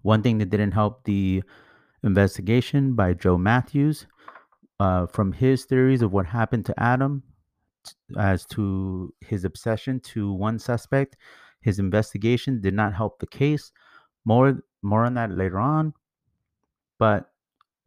One 0.02 0.22
thing 0.22 0.38
that 0.38 0.50
didn't 0.50 0.72
help 0.72 1.04
the 1.04 1.42
investigation 2.04 2.94
by 2.94 3.14
Joe 3.14 3.38
Matthews 3.38 4.06
uh, 4.78 5.06
from 5.06 5.32
his 5.32 5.64
theories 5.64 6.02
of 6.02 6.12
what 6.12 6.26
happened 6.26 6.66
to 6.66 6.80
Adam 6.80 7.22
as 8.18 8.46
to 8.46 9.12
his 9.20 9.44
obsession 9.44 10.00
to 10.00 10.32
one 10.32 10.58
suspect. 10.58 11.16
His 11.60 11.78
investigation 11.78 12.60
did 12.60 12.74
not 12.74 12.94
help 12.94 13.18
the 13.18 13.26
case. 13.26 13.72
More 14.24 14.62
more 14.82 15.04
on 15.04 15.14
that 15.14 15.30
later 15.30 15.58
on. 15.58 15.94
But 16.98 17.30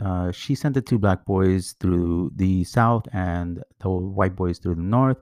uh, 0.04 0.32
she 0.32 0.56
sent 0.56 0.74
the 0.74 0.82
two 0.82 1.00
black 1.00 1.26
boys 1.26 1.76
through 1.80 2.32
the 2.36 2.64
south 2.64 3.08
and 3.14 3.64
the 3.80 3.90
white 3.90 4.36
boys 4.36 4.60
through 4.60 4.76
the 4.76 4.82
north. 4.82 5.18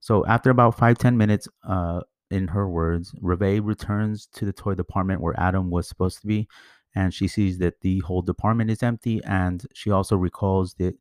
So 0.00 0.26
after 0.26 0.50
about 0.50 0.78
five 0.78 0.98
ten 0.98 1.16
minutes, 1.16 1.48
uh, 1.68 2.00
in 2.30 2.48
her 2.48 2.68
words, 2.68 3.14
Reve 3.20 3.64
returns 3.64 4.26
to 4.34 4.44
the 4.44 4.52
toy 4.52 4.74
department 4.74 5.20
where 5.20 5.38
Adam 5.38 5.70
was 5.70 5.88
supposed 5.88 6.20
to 6.20 6.26
be, 6.26 6.48
and 6.94 7.14
she 7.14 7.28
sees 7.28 7.58
that 7.58 7.80
the 7.80 8.00
whole 8.00 8.22
department 8.22 8.70
is 8.70 8.82
empty. 8.82 9.20
And 9.24 9.64
she 9.74 9.90
also 9.90 10.16
recalls 10.16 10.74
that 10.74 10.94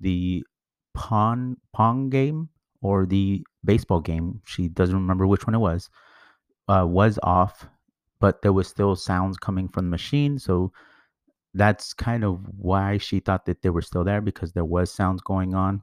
the 0.00 0.44
pawn 0.94 1.56
pong 1.72 2.10
game 2.10 2.48
or 2.82 3.06
the 3.06 3.44
baseball 3.64 4.00
game, 4.00 4.40
she 4.44 4.68
doesn't 4.68 4.94
remember 4.96 5.26
which 5.26 5.46
one 5.46 5.54
it 5.54 5.58
was, 5.58 5.88
uh, 6.68 6.84
was 6.86 7.18
off, 7.22 7.66
but 8.20 8.42
there 8.42 8.52
was 8.52 8.68
still 8.68 8.96
sounds 8.96 9.36
coming 9.36 9.68
from 9.68 9.86
the 9.86 9.90
machine. 9.90 10.38
So 10.38 10.72
that's 11.54 11.94
kind 11.94 12.24
of 12.24 12.40
why 12.56 12.98
she 12.98 13.20
thought 13.20 13.46
that 13.46 13.62
they 13.62 13.70
were 13.70 13.82
still 13.82 14.04
there 14.04 14.20
because 14.20 14.52
there 14.52 14.64
was 14.64 14.92
sounds 14.92 15.22
going 15.22 15.54
on. 15.54 15.82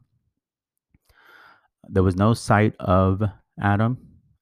There 1.90 2.04
was 2.04 2.16
no 2.16 2.34
sight 2.34 2.76
of 2.80 3.24
Adam. 3.62 3.98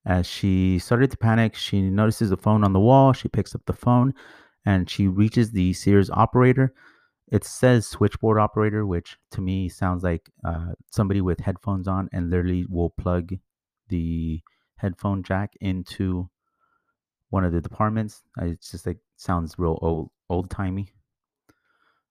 As 0.06 0.26
she 0.26 0.80
started 0.80 1.12
to 1.12 1.18
panic, 1.18 1.54
she 1.54 1.80
notices 1.82 2.32
a 2.32 2.38
phone 2.38 2.64
on 2.64 2.74
the 2.74 2.80
wall. 2.80 3.14
She 3.14 3.28
picks 3.28 3.54
up 3.54 3.62
the 3.66 3.74
phone 3.74 4.16
and 4.66 4.90
she 4.90 5.08
reaches 5.08 5.52
the 5.52 5.74
Sears 5.74 6.10
operator. 6.10 6.74
It 7.32 7.44
says 7.46 7.88
switchboard 7.88 8.38
operator, 8.38 8.86
which 8.86 9.18
to 9.32 9.42
me 9.42 9.70
sounds 9.70 10.04
like 10.04 10.30
uh, 10.44 10.74
somebody 10.92 11.22
with 11.22 11.40
headphones 11.40 11.88
on 11.88 12.10
and 12.12 12.30
literally 12.30 12.66
will 12.70 12.90
plug 12.90 13.34
the 13.88 14.42
headphone 14.76 15.24
jack 15.24 15.54
into 15.62 16.30
one 17.30 17.46
of 17.46 17.54
the 17.54 17.62
departments. 17.62 18.24
It's 18.42 18.72
just 18.72 18.86
like 18.86 18.98
sounds 19.16 19.58
real 19.58 19.80
old 19.82 20.12
old 20.30 20.50
timey. 20.50 20.90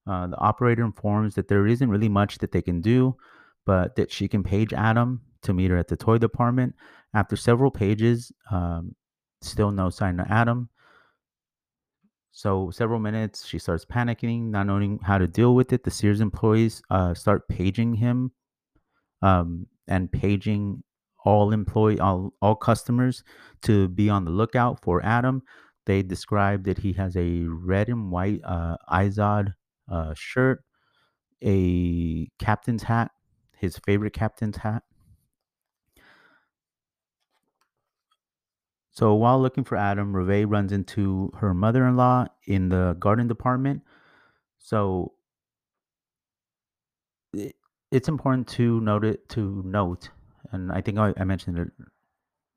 Uh, 0.07 0.27
the 0.29 0.39
operator 0.39 0.83
informs 0.83 1.35
that 1.35 1.49
there 1.49 1.67
isn't 1.67 1.91
really 1.91 2.09
much 2.09 2.39
that 2.39 2.53
they 2.53 2.63
can 2.63 2.81
do, 2.81 3.15
but 3.67 3.97
that 3.97 4.11
she 4.11 4.27
can 4.27 4.43
page 4.43 4.73
Adam 4.73 5.21
to 5.43 5.53
meet 5.53 5.71
her 5.71 5.77
at 5.77 5.89
the 5.89 5.97
toy 5.97 6.19
department. 6.19 6.75
After 7.13 7.37
several 7.37 7.71
pages, 7.71 8.33
um, 8.51 8.95
still 9.43 9.71
no 9.71 9.91
sign 9.91 10.19
of 10.19 10.27
Adam. 10.31 10.71
So 12.33 12.71
several 12.71 13.01
minutes, 13.01 13.47
she 13.47 13.59
starts 13.59 13.85
panicking, 13.85 14.51
not 14.51 14.67
knowing 14.67 15.01
how 15.03 15.19
to 15.19 15.27
deal 15.27 15.55
with 15.55 15.73
it. 15.73 15.85
The 15.85 15.91
Sears 15.91 16.21
employees 16.21 16.83
uh, 16.91 17.15
start 17.15 17.49
paging 17.49 17.95
him 17.95 18.33
um, 19.23 19.67
and 19.89 20.11
paging 20.11 20.83
all 21.25 21.53
employee 21.53 22.01
all, 22.01 22.33
all 22.41 22.55
customers 22.55 23.25
to 23.63 23.89
be 23.89 24.09
on 24.09 24.25
the 24.25 24.31
lookout 24.31 24.81
for 24.81 25.05
Adam. 25.05 25.43
They 25.87 26.03
describe 26.03 26.65
that 26.65 26.79
he 26.79 26.93
has 26.95 27.17
a 27.17 27.43
red 27.49 27.89
and 27.89 28.11
white 28.11 28.41
uh, 28.45 28.77
Izod 28.91 29.55
uh, 29.91 30.15
shirt, 30.15 30.63
a 31.43 32.29
captain's 32.39 32.85
hat, 32.85 33.11
his 33.57 33.77
favorite 33.79 34.13
captain's 34.13 34.59
hat. 34.59 34.83
So 38.91 39.15
while 39.15 39.41
looking 39.41 39.65
for 39.65 39.77
Adam, 39.77 40.15
Reve 40.15 40.51
runs 40.51 40.73
into 40.73 41.31
her 41.39 41.55
mother-in-law 41.55 42.27
in 42.47 42.69
the 42.69 42.97
garden 42.99 43.29
department. 43.29 43.83
So 44.59 45.13
it, 47.33 47.55
it's 47.91 48.09
important 48.09 48.49
to 48.49 48.81
note 48.81 49.05
it 49.05 49.29
to 49.31 49.63
note, 49.65 50.11
and 50.53 50.73
I 50.73 50.81
think 50.81 50.99
I, 50.99 51.15
I 51.17 51.25
mentioned 51.25 51.59
it 51.59 51.69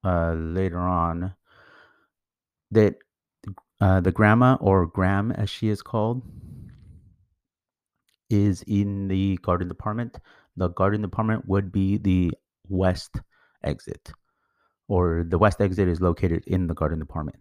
uh, 0.04 0.34
later 0.34 0.80
on 0.80 1.34
that 2.72 2.96
uh, 3.80 4.00
the 4.00 4.12
grandma 4.12 4.58
or 4.60 4.88
Gram, 4.88 5.32
as 5.32 5.50
she 5.50 5.70
is 5.70 5.82
called, 5.82 6.22
is 8.30 8.63
in 8.66 9.08
the 9.08 9.38
garden 9.42 9.68
department. 9.68 10.20
The 10.58 10.70
garden 10.70 11.02
department 11.02 11.48
would 11.48 11.72
be 11.72 11.98
the 11.98 12.32
west 12.68 13.20
exit, 13.63 14.12
or 14.88 15.25
the 15.28 15.38
west 15.38 15.62
exit 15.62 15.88
is 15.88 16.02
located 16.02 16.44
in 16.48 16.68
the 16.68 16.74
garden 16.74 17.00
department. 17.00 17.38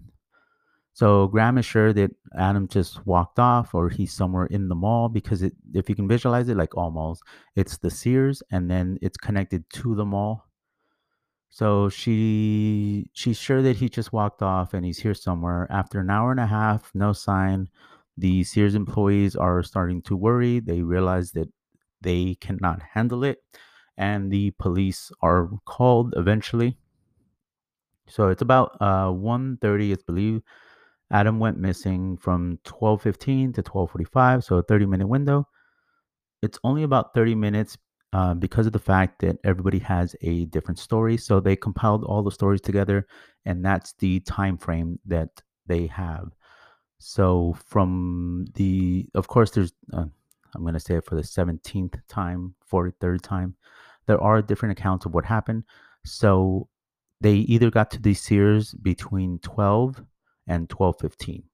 So 0.94 1.26
Gram 1.28 1.56
is 1.56 1.64
sure 1.64 1.92
that 1.94 2.10
Adam 2.36 2.68
just 2.68 3.06
walked 3.06 3.38
off 3.38 3.74
or 3.74 3.88
he's 3.88 4.12
somewhere 4.12 4.46
in 4.46 4.68
the 4.68 4.74
mall 4.74 5.08
because 5.08 5.42
it, 5.42 5.54
if 5.72 5.88
you 5.88 5.94
can 5.94 6.06
visualize 6.06 6.48
it 6.48 6.56
like 6.56 6.76
all 6.76 6.90
malls, 6.90 7.22
it's 7.56 7.78
the 7.78 7.90
Sears 7.90 8.42
and 8.50 8.70
then 8.70 8.98
it's 9.00 9.16
connected 9.16 9.64
to 9.70 9.94
the 9.94 10.04
mall. 10.04 10.46
So 11.48 11.88
she 11.90 13.10
she's 13.12 13.38
sure 13.38 13.60
that 13.62 13.76
he 13.76 13.88
just 13.88 14.12
walked 14.12 14.42
off 14.42 14.72
and 14.72 14.84
he's 14.86 14.98
here 14.98 15.14
somewhere. 15.14 15.66
After 15.70 16.00
an 16.00 16.10
hour 16.10 16.30
and 16.30 16.40
a 16.40 16.46
half, 16.46 16.90
no 16.94 17.12
sign. 17.12 17.68
The 18.16 18.44
Sears 18.44 18.74
employees 18.74 19.36
are 19.36 19.62
starting 19.62 20.02
to 20.02 20.16
worry. 20.16 20.60
They 20.60 20.82
realize 20.82 21.32
that 21.32 21.48
they 22.00 22.36
cannot 22.40 22.82
handle 22.94 23.22
it, 23.24 23.38
and 23.96 24.30
the 24.30 24.52
police 24.52 25.10
are 25.20 25.50
called 25.66 26.14
eventually. 26.16 26.78
So 28.08 28.28
it's 28.28 28.42
about 28.42 28.76
uh 28.80 29.10
1:30, 29.10 29.92
it's 29.92 30.02
believed. 30.02 30.42
Adam 31.10 31.38
went 31.38 31.58
missing 31.58 32.16
from 32.16 32.58
12:15 32.64 33.54
to 33.54 33.62
12:45, 33.62 34.44
so 34.44 34.56
a 34.56 34.62
30-minute 34.64 35.06
window. 35.06 35.46
It's 36.42 36.58
only 36.64 36.82
about 36.82 37.14
30 37.14 37.34
minutes 37.34 37.78
uh, 38.12 38.34
because 38.34 38.66
of 38.66 38.72
the 38.72 38.78
fact 38.78 39.20
that 39.20 39.38
everybody 39.44 39.78
has 39.78 40.16
a 40.22 40.46
different 40.46 40.78
story. 40.78 41.16
So 41.16 41.38
they 41.40 41.54
compiled 41.56 42.04
all 42.04 42.22
the 42.22 42.30
stories 42.30 42.60
together, 42.60 43.06
and 43.44 43.64
that's 43.64 43.92
the 43.94 44.20
time 44.20 44.58
frame 44.58 44.98
that 45.06 45.42
they 45.66 45.86
have. 45.86 46.32
So 46.98 47.56
from 47.66 48.46
the, 48.54 49.08
of 49.14 49.28
course, 49.28 49.50
there's, 49.50 49.72
uh, 49.92 50.04
I'm 50.54 50.62
going 50.62 50.74
to 50.74 50.80
say 50.80 50.96
it 50.96 51.04
for 51.04 51.14
the 51.14 51.22
17th 51.22 52.00
time, 52.08 52.54
43rd 52.70 53.20
time, 53.22 53.56
there 54.06 54.20
are 54.20 54.42
different 54.42 54.78
accounts 54.78 55.06
of 55.06 55.14
what 55.14 55.24
happened. 55.24 55.64
So 56.04 56.68
they 57.22 57.34
either 57.34 57.70
got 57.70 57.90
to 57.92 58.00
the 58.00 58.14
Sears 58.14 58.74
between 58.74 59.38
12 59.40 60.02
and 60.46 60.68
12:15. 60.68 61.44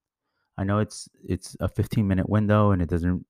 I 0.57 0.65
know 0.65 0.79
it's 0.79 1.09
it's 1.25 1.57
a 1.61 1.69
15 1.69 2.07
minute 2.09 2.29
window 2.29 2.71
and 2.73 2.83
it 2.83 2.89
doesn't 2.89 3.27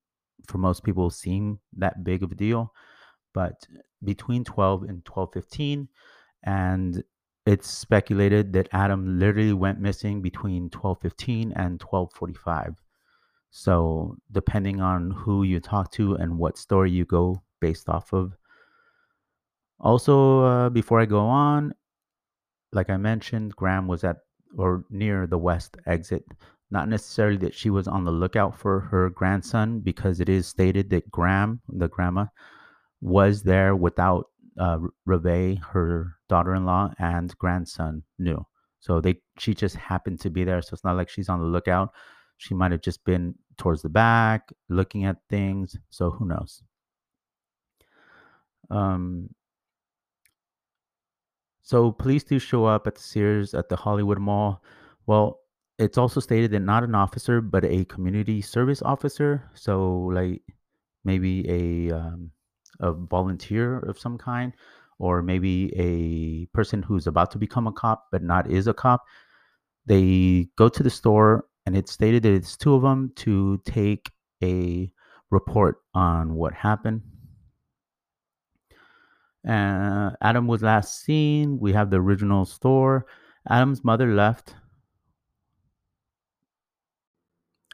for 0.46 0.58
most 0.58 0.84
people 0.84 1.10
seem 1.10 1.58
that 1.76 2.04
big 2.04 2.22
of 2.22 2.32
a 2.32 2.34
deal, 2.34 2.72
but 3.34 3.66
between 4.04 4.44
12 4.44 4.84
and 4.84 5.04
12:15 5.04 5.88
and 6.44 7.02
it's 7.44 7.68
speculated 7.68 8.52
that 8.52 8.68
Adam 8.72 9.18
literally 9.18 9.52
went 9.54 9.80
missing 9.80 10.22
between 10.22 10.70
12:15 10.70 11.52
and 11.56 11.80
12:45. 11.80 12.76
So, 13.50 14.16
depending 14.30 14.80
on 14.80 15.10
who 15.10 15.42
you 15.42 15.58
talk 15.58 15.90
to 15.92 16.14
and 16.14 16.38
what 16.38 16.58
story 16.58 16.90
you 16.90 17.04
go 17.04 17.42
based 17.60 17.88
off 17.88 18.12
of. 18.12 18.36
Also, 19.80 20.44
uh, 20.44 20.68
before 20.68 21.00
I 21.00 21.06
go 21.06 21.20
on, 21.20 21.72
like 22.72 22.90
I 22.90 22.96
mentioned, 22.96 23.56
Gram 23.56 23.86
was 23.86 24.04
at 24.04 24.18
or 24.56 24.84
near 24.90 25.26
the 25.26 25.38
west 25.38 25.76
exit 25.86 26.24
not 26.70 26.88
necessarily 26.88 27.36
that 27.38 27.54
she 27.54 27.70
was 27.70 27.88
on 27.88 28.04
the 28.04 28.10
lookout 28.10 28.58
for 28.58 28.80
her 28.80 29.08
grandson, 29.10 29.80
because 29.80 30.20
it 30.20 30.28
is 30.28 30.46
stated 30.46 30.90
that 30.90 31.10
Gram, 31.10 31.60
the 31.68 31.88
grandma, 31.88 32.26
was 33.00 33.42
there 33.42 33.74
without 33.74 34.26
uh, 34.58 34.78
Reve, 35.06 35.58
her 35.70 36.14
daughter-in-law, 36.28 36.92
and 36.98 37.36
grandson 37.38 38.02
knew. 38.18 38.44
So 38.80 39.00
they, 39.00 39.20
she 39.38 39.54
just 39.54 39.76
happened 39.76 40.20
to 40.20 40.30
be 40.30 40.44
there. 40.44 40.60
So 40.60 40.74
it's 40.74 40.84
not 40.84 40.96
like 40.96 41.08
she's 41.08 41.28
on 41.28 41.40
the 41.40 41.46
lookout. 41.46 41.90
She 42.36 42.54
might 42.54 42.72
have 42.72 42.82
just 42.82 43.04
been 43.04 43.34
towards 43.56 43.82
the 43.82 43.88
back, 43.88 44.52
looking 44.68 45.04
at 45.04 45.16
things. 45.30 45.76
So 45.90 46.10
who 46.10 46.26
knows? 46.26 46.62
Um, 48.70 49.30
so 51.68 51.92
police 51.92 52.24
do 52.24 52.38
show 52.38 52.64
up 52.64 52.86
at 52.86 52.94
the 52.94 53.02
Sears 53.02 53.52
at 53.52 53.68
the 53.68 53.76
Hollywood 53.76 54.18
Mall. 54.18 54.62
Well, 55.06 55.40
it's 55.78 55.98
also 55.98 56.18
stated 56.18 56.50
that 56.52 56.60
not 56.60 56.82
an 56.82 56.94
officer, 56.94 57.42
but 57.42 57.62
a 57.62 57.84
community 57.84 58.40
service 58.40 58.80
officer. 58.80 59.50
So 59.52 60.08
like 60.14 60.40
maybe 61.04 61.44
a 61.46 61.94
um, 61.94 62.30
a 62.80 62.92
volunteer 62.92 63.80
of 63.80 63.98
some 63.98 64.16
kind, 64.16 64.54
or 64.98 65.20
maybe 65.20 65.70
a 65.76 66.46
person 66.56 66.82
who's 66.82 67.06
about 67.06 67.30
to 67.32 67.38
become 67.38 67.66
a 67.66 67.72
cop 67.72 68.06
but 68.10 68.22
not 68.22 68.50
is 68.50 68.66
a 68.66 68.72
cop. 68.72 69.04
They 69.84 70.48
go 70.56 70.70
to 70.70 70.82
the 70.82 70.88
store, 70.88 71.44
and 71.66 71.76
it's 71.76 71.92
stated 71.92 72.22
that 72.22 72.32
it's 72.32 72.56
two 72.56 72.76
of 72.76 72.80
them 72.80 73.12
to 73.16 73.60
take 73.66 74.10
a 74.42 74.90
report 75.30 75.82
on 75.92 76.32
what 76.32 76.54
happened. 76.54 77.02
Uh, 79.46 80.10
Adam 80.20 80.46
was 80.46 80.62
last 80.62 81.02
seen. 81.02 81.58
We 81.58 81.72
have 81.72 81.90
the 81.90 82.00
original 82.00 82.44
store. 82.44 83.06
Adam's 83.48 83.84
mother 83.84 84.14
left. 84.14 84.54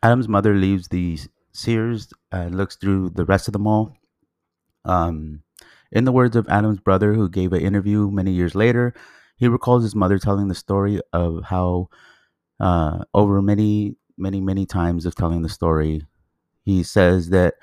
Adam's 0.02 0.28
mother 0.28 0.54
leaves 0.54 0.88
the 0.88 1.18
Sears, 1.52 2.12
and 2.32 2.56
looks 2.56 2.76
through 2.76 3.10
the 3.10 3.24
rest 3.24 3.48
of 3.48 3.52
the 3.52 3.60
mall. 3.60 3.96
Um, 4.84 5.42
in 5.92 6.04
the 6.04 6.12
words 6.12 6.34
of 6.34 6.48
Adam's 6.48 6.80
brother, 6.80 7.14
who 7.14 7.28
gave 7.28 7.52
an 7.52 7.60
interview 7.60 8.10
many 8.10 8.32
years 8.32 8.56
later, 8.56 8.92
he 9.36 9.46
recalls 9.46 9.84
his 9.84 9.94
mother 9.94 10.18
telling 10.18 10.48
the 10.48 10.54
story 10.54 11.00
of 11.12 11.44
how, 11.44 11.88
uh, 12.58 13.04
over 13.14 13.40
many, 13.40 13.96
many, 14.18 14.40
many 14.40 14.66
times 14.66 15.06
of 15.06 15.14
telling 15.14 15.42
the 15.42 15.48
story, 15.48 16.02
he 16.64 16.82
says 16.82 17.30
that 17.30 17.54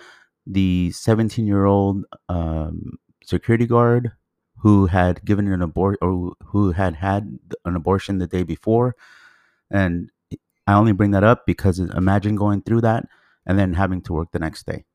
the 0.48 0.92
17 0.92 1.46
year 1.46 1.66
old 1.66 2.06
um, 2.30 2.98
security 3.24 3.66
guard 3.66 4.12
who 4.60 4.86
had 4.86 5.24
given 5.26 5.52
an 5.52 5.62
abortion 5.62 5.98
or 6.02 6.34
who 6.46 6.72
had 6.72 6.96
had 6.96 7.40
an 7.66 7.76
abortion 7.76 8.20
the 8.20 8.28
day 8.28 8.44
before. 8.44 8.96
And 9.70 10.12
I 10.68 10.74
only 10.74 10.92
bring 10.92 11.12
that 11.12 11.24
up 11.24 11.46
because 11.46 11.80
imagine 11.80 12.36
going 12.36 12.62
through 12.62 12.82
that 12.82 13.08
and 13.46 13.58
then 13.58 13.74
having 13.74 14.02
to 14.04 14.14
work 14.14 14.32
the 14.32 14.40
next 14.40 14.66
day. 14.66 14.86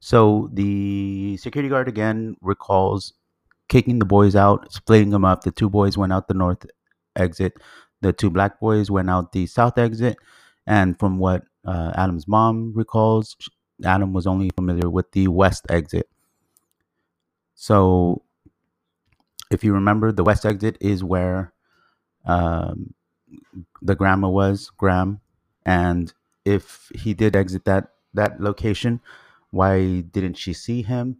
So 0.00 0.50
the 0.52 1.36
security 1.38 1.68
guard 1.68 1.88
again 1.88 2.36
recalls 2.40 3.14
kicking 3.68 3.98
the 3.98 4.04
boys 4.04 4.36
out, 4.36 4.72
splitting 4.72 5.10
them 5.10 5.24
up. 5.24 5.44
The 5.44 5.50
two 5.50 5.70
boys 5.70 5.96
went 5.96 6.12
out 6.12 6.28
the 6.28 6.34
north 6.34 6.66
exit. 7.16 7.54
The 8.02 8.12
two 8.12 8.30
black 8.30 8.60
boys 8.60 8.90
went 8.90 9.08
out 9.08 9.32
the 9.32 9.46
south 9.46 9.78
exit. 9.78 10.18
And 10.66 10.98
from 10.98 11.18
what 11.18 11.44
uh, 11.66 11.92
Adam's 11.96 12.28
mom 12.28 12.72
recalls, 12.74 13.36
Adam 13.84 14.12
was 14.12 14.26
only 14.26 14.50
familiar 14.50 14.90
with 14.90 15.10
the 15.12 15.28
west 15.28 15.64
exit. 15.70 16.08
So, 17.54 18.22
if 19.50 19.62
you 19.64 19.72
remember, 19.72 20.12
the 20.12 20.24
west 20.24 20.44
exit 20.44 20.76
is 20.80 21.04
where 21.04 21.52
um, 22.26 22.94
the 23.82 23.94
grandma 23.94 24.28
was, 24.28 24.70
Gram, 24.76 25.20
and 25.66 26.12
if 26.44 26.90
he 26.94 27.14
did 27.14 27.36
exit 27.36 27.64
that 27.64 27.90
that 28.14 28.40
location, 28.40 29.00
why 29.50 30.00
didn't 30.00 30.34
she 30.34 30.52
see 30.52 30.82
him? 30.82 31.18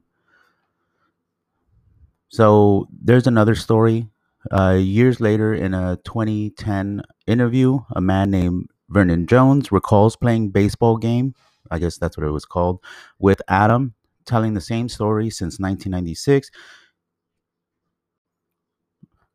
So 2.28 2.88
there's 2.90 3.26
another 3.26 3.54
story. 3.54 4.08
Uh, 4.50 4.76
years 4.78 5.20
later, 5.20 5.54
in 5.54 5.72
a 5.72 5.98
2010 6.04 7.02
interview, 7.26 7.78
a 7.94 8.00
man 8.00 8.30
named 8.30 8.68
Vernon 8.88 9.26
Jones 9.26 9.72
recalls 9.72 10.16
playing 10.16 10.50
baseball 10.50 10.96
game. 10.96 11.34
I 11.70 11.78
guess 11.78 11.96
that's 11.96 12.16
what 12.16 12.26
it 12.26 12.30
was 12.30 12.44
called 12.44 12.80
with 13.18 13.40
Adam 13.48 13.94
telling 14.24 14.54
the 14.54 14.60
same 14.60 14.88
story 14.88 15.30
since 15.30 15.58
1996. 15.58 16.50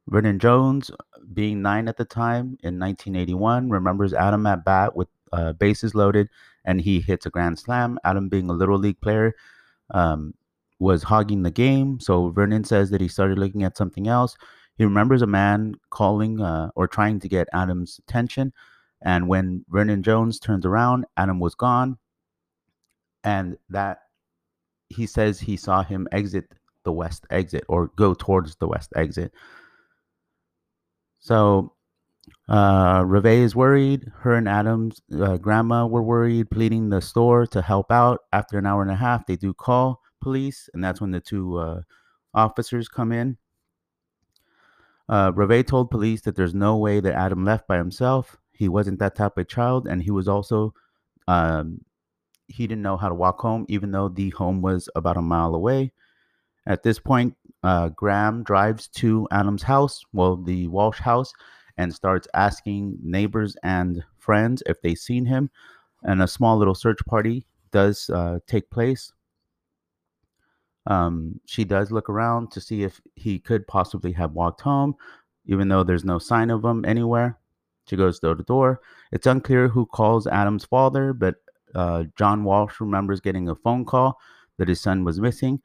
Vernon 0.08 0.39
Jones, 0.39 0.89
being 1.34 1.62
nine 1.62 1.88
at 1.88 1.97
the 1.97 2.06
time 2.06 2.58
in 2.63 2.80
1981, 2.80 3.69
remembers 3.69 4.13
Adam 4.13 4.45
at 4.47 4.65
bat 4.65 4.95
with 4.95 5.08
uh, 5.32 5.54
bases 5.54 5.93
loaded 5.93 6.30
and 6.65 6.82
he 6.82 6.99
hits 6.99 7.25
a 7.25 7.30
grand 7.30 7.60
slam. 7.60 7.99
Adam, 8.04 8.28
being 8.30 8.49
a 8.49 8.54
little 8.54 8.78
league 8.78 8.99
player, 9.02 9.36
um, 9.91 10.34
was 10.80 11.04
hogging 11.04 11.43
the 11.43 11.52
game. 11.52 11.99
So 11.99 12.30
Vernon 12.30 12.63
says 12.63 12.89
that 12.89 13.02
he 13.02 13.08
started 13.08 13.38
looking 13.38 13.63
at 13.63 13.78
something 13.78 14.08
else. 14.08 14.36
He 14.78 14.84
remembers 14.84 15.21
a 15.21 15.28
man 15.28 15.75
calling 15.89 16.41
uh, 16.41 16.69
or 16.75 16.88
trying 16.88 17.19
to 17.19 17.28
get 17.28 17.49
Adam's 17.54 17.99
attention. 17.99 18.54
And 19.02 19.28
when 19.28 19.65
Vernon 19.69 20.04
Jones 20.04 20.39
turns 20.39 20.65
around, 20.65 21.06
Adam 21.17 21.39
was 21.39 21.54
gone. 21.54 21.97
And 23.23 23.58
that 23.69 23.99
he 24.89 25.06
says 25.06 25.39
he 25.39 25.56
saw 25.56 25.84
him 25.84 26.08
exit 26.12 26.54
the 26.84 26.91
west 26.91 27.25
exit 27.30 27.63
or 27.67 27.88
go 27.95 28.13
towards 28.13 28.56
the 28.56 28.67
west 28.67 28.91
exit. 28.95 29.32
So 31.19 31.73
uh, 32.47 33.04
Reve 33.06 33.43
is 33.43 33.56
worried. 33.56 34.12
Her 34.19 34.36
and 34.36 34.49
Adam's 34.49 35.02
uh, 35.13 35.38
grandma 35.38 35.86
were 35.86 36.02
worried, 36.02 36.49
pleading 36.49 36.89
the 36.89 37.02
store 37.02 37.45
to 37.47 37.62
help 37.62 37.91
out. 37.91 38.21
After 38.34 38.58
an 38.58 38.65
hour 38.65 38.82
and 38.82 38.91
a 38.91 38.95
half, 38.95 39.25
they 39.25 39.36
do 39.36 39.54
call 39.54 40.02
police, 40.21 40.69
and 40.73 40.84
that's 40.84 41.02
when 41.02 41.12
the 41.12 41.19
two 41.19 41.58
uh, 41.58 41.82
officers 42.34 42.88
come 42.88 43.12
in. 43.12 43.38
Uh, 45.08 45.32
Reve 45.34 45.65
told 45.65 45.89
police 45.89 46.21
that 46.21 46.36
there's 46.36 46.54
no 46.54 46.78
way 46.78 46.99
that 46.99 47.13
Adam 47.13 47.43
left 47.43 47.67
by 47.67 47.78
himself. 47.78 48.38
He 48.52 48.69
wasn't 48.69 48.99
that 48.99 49.15
type 49.15 49.38
of 49.38 49.47
child, 49.47 49.88
and 49.88 50.04
he 50.04 50.12
was 50.12 50.28
also 50.28 50.73
um, 51.28 51.82
he 52.50 52.68
didn't 52.68 52.82
know 52.82 52.98
how 52.98 53.10
to 53.10 53.16
walk 53.16 53.40
home, 53.40 53.66
even 53.70 53.92
though 53.92 54.10
the 54.10 54.32
home 54.32 54.62
was 54.62 54.90
about 54.96 55.18
a 55.18 55.22
mile 55.22 55.56
away. 55.56 55.92
At 56.66 56.84
this 56.84 57.00
point, 57.00 57.36
uh, 57.64 57.90
Gram 57.90 58.44
drives 58.44 58.88
to 58.90 59.28
Adam's 59.32 59.64
house, 59.64 60.04
well, 60.14 60.36
the 60.36 60.68
Walsh 60.68 61.00
house, 61.00 61.34
and 61.78 61.94
starts 61.94 62.28
asking 62.34 62.98
neighbors 63.02 63.56
and 63.64 64.04
friends 64.18 64.62
if 64.66 64.82
they've 64.82 64.98
seen 64.98 65.26
him. 65.26 65.50
And 66.04 66.22
a 66.22 66.28
small 66.28 66.58
little 66.58 66.76
search 66.76 67.00
party 67.06 67.46
does 67.72 68.10
uh, 68.10 68.40
take 68.48 68.70
place. 68.70 69.12
Um, 70.88 71.40
she 71.46 71.64
does 71.64 71.92
look 71.92 72.10
around 72.10 72.52
to 72.52 72.62
see 72.62 72.84
if 72.84 73.00
he 73.16 73.40
could 73.40 73.68
possibly 73.68 74.12
have 74.14 74.34
walked 74.34 74.62
home, 74.62 74.96
even 75.46 75.68
though 75.68 75.84
there's 75.84 76.06
no 76.06 76.20
sign 76.20 76.50
of 76.50 76.64
him 76.64 76.84
anywhere. 76.86 77.38
She 77.86 77.96
goes 77.96 78.20
door 78.20 78.36
to 78.36 78.44
door. 78.44 78.82
It's 79.12 79.28
unclear 79.28 79.68
who 79.68 79.86
calls 79.86 80.28
Adam's 80.28 80.66
father, 80.66 81.14
but 81.14 81.36
uh, 81.76 82.04
John 82.18 82.44
Walsh 82.44 82.80
remembers 82.80 83.20
getting 83.20 83.50
a 83.50 83.56
phone 83.56 83.86
call 83.86 84.20
that 84.58 84.68
his 84.68 84.82
son 84.82 85.04
was 85.04 85.20
missing. 85.20 85.62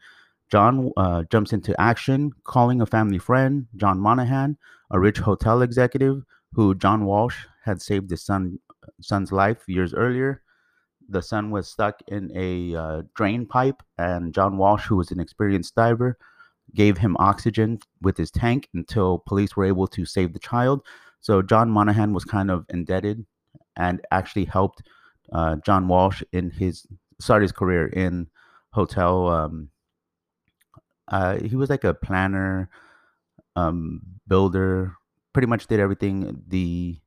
John 0.51 0.91
uh, 0.97 1.25
jumps 1.31 1.53
into 1.53 1.79
action, 1.81 2.33
calling 2.45 2.81
a 2.81 2.87
family 2.87 3.19
friend, 3.19 3.67
John 3.77 3.99
Monahan, 3.99 4.57
a 4.91 5.01
rich 5.01 5.19
hotel 5.19 5.63
executive 5.63 6.23
who 6.53 6.75
John 6.75 7.05
Walsh 7.05 7.47
had 7.65 7.83
saved 7.83 8.11
his 8.11 8.23
son 8.23 8.59
son's 9.01 9.33
life 9.33 9.59
years 9.67 9.95
earlier. 9.95 10.43
The 11.09 11.23
son 11.23 11.51
was 11.51 11.69
stuck 11.69 12.01
in 12.09 12.31
a 12.35 12.75
uh, 12.75 13.03
drain 13.15 13.47
pipe, 13.47 13.83
and 13.99 14.33
John 14.33 14.57
Walsh, 14.57 14.87
who 14.87 14.97
was 14.97 15.11
an 15.11 15.21
experienced 15.21 15.75
diver, 15.75 16.17
gave 16.75 16.99
him 16.99 17.17
oxygen 17.19 17.79
with 18.01 18.17
his 18.17 18.31
tank 18.31 18.69
until 18.75 19.19
police 19.19 19.57
were 19.57 19.65
able 19.65 19.87
to 19.89 20.05
save 20.05 20.33
the 20.33 20.39
child. 20.39 20.83
So 21.21 21.43
John 21.43 21.71
Monahan 21.71 22.13
was 22.13 22.25
kind 22.25 22.51
of 22.51 22.65
indebted 22.69 23.25
and 23.77 24.01
actually 24.11 24.45
helped 24.45 24.83
uh, 25.33 25.57
John 25.57 25.89
Walsh 25.89 26.23
in 26.33 26.51
his 26.51 26.87
started 27.21 27.45
his 27.45 27.53
career 27.53 27.87
in 27.87 28.29
hotel. 28.73 29.29
Um, 29.29 29.71
uh, 31.09 31.37
he 31.39 31.57
was 31.57 31.71
like 31.71 31.85
a 31.85 31.95
planner, 31.95 32.71
um, 33.57 34.01
builder. 34.27 34.95
Pretty 35.33 35.47
much 35.47 35.67
did 35.67 35.81
everything 35.81 36.43
the 36.49 36.99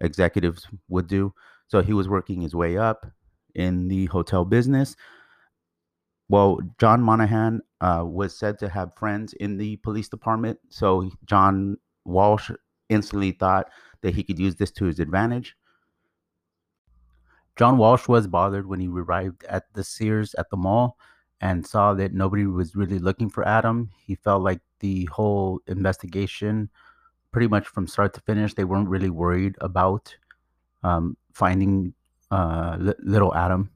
executives 0.00 0.66
would 0.88 1.06
do. 1.06 1.32
So 1.68 1.82
he 1.82 1.92
was 1.92 2.08
working 2.08 2.40
his 2.40 2.54
way 2.54 2.76
up 2.76 3.06
in 3.54 3.88
the 3.88 4.06
hotel 4.06 4.44
business. 4.44 4.96
Well, 6.28 6.60
John 6.78 7.02
Monahan 7.02 7.60
uh, 7.80 8.04
was 8.04 8.36
said 8.36 8.58
to 8.58 8.68
have 8.68 8.96
friends 8.96 9.32
in 9.34 9.58
the 9.58 9.76
police 9.76 10.08
department. 10.08 10.58
So 10.70 11.10
John 11.24 11.76
Walsh 12.04 12.50
instantly 12.88 13.32
thought 13.32 13.68
that 14.02 14.14
he 14.14 14.22
could 14.22 14.38
use 14.38 14.56
this 14.56 14.70
to 14.72 14.84
his 14.86 15.00
advantage. 15.00 15.56
John 17.56 17.78
Walsh 17.78 18.06
was 18.06 18.26
bothered 18.26 18.66
when 18.66 18.80
he 18.80 18.88
arrived 18.88 19.44
at 19.44 19.64
the 19.72 19.82
Sears 19.82 20.34
at 20.34 20.50
the 20.50 20.56
mall 20.56 20.98
and 21.40 21.66
saw 21.66 21.94
that 21.94 22.12
nobody 22.12 22.46
was 22.46 22.76
really 22.76 22.98
looking 22.98 23.30
for 23.30 23.46
Adam. 23.46 23.90
He 23.98 24.14
felt 24.14 24.42
like 24.42 24.60
the 24.80 25.08
whole 25.10 25.60
investigation, 25.66 26.70
pretty 27.32 27.48
much 27.48 27.66
from 27.66 27.86
start 27.86 28.14
to 28.14 28.20
finish, 28.20 28.54
they 28.54 28.64
weren't 28.64 28.88
really 28.88 29.10
worried 29.10 29.56
about 29.60 30.14
um, 30.82 31.16
finding 31.32 31.94
uh, 32.30 32.76
li- 32.78 32.94
little 33.02 33.34
Adam. 33.34 33.70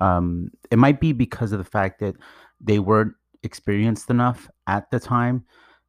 Um, 0.00 0.50
it 0.70 0.78
might 0.78 1.00
be 1.00 1.12
because 1.12 1.52
of 1.52 1.58
the 1.58 1.64
fact 1.64 2.00
that 2.00 2.16
they 2.60 2.78
weren't 2.78 3.14
experienced 3.42 4.10
enough 4.10 4.48
at 4.66 4.90
the 4.90 5.00
time, 5.00 5.44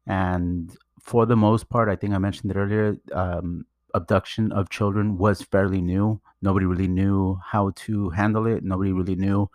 and 0.06 0.76
for 1.00 1.26
the 1.26 1.36
most 1.36 1.68
part, 1.68 1.88
I 1.88 1.96
think 1.96 2.14
I 2.14 2.18
mentioned 2.18 2.50
it 2.50 2.56
earlier. 2.56 2.96
Um, 3.12 3.66
abduction 3.94 4.52
of 4.52 4.68
children 4.68 5.16
was 5.16 5.42
fairly 5.42 5.80
new. 5.80 6.20
Nobody 6.42 6.66
really 6.66 6.88
knew 6.88 7.38
how 7.42 7.72
to 7.76 8.10
handle 8.10 8.46
it. 8.46 8.62
Nobody 8.62 8.92
really 8.92 9.14
knew 9.14 9.48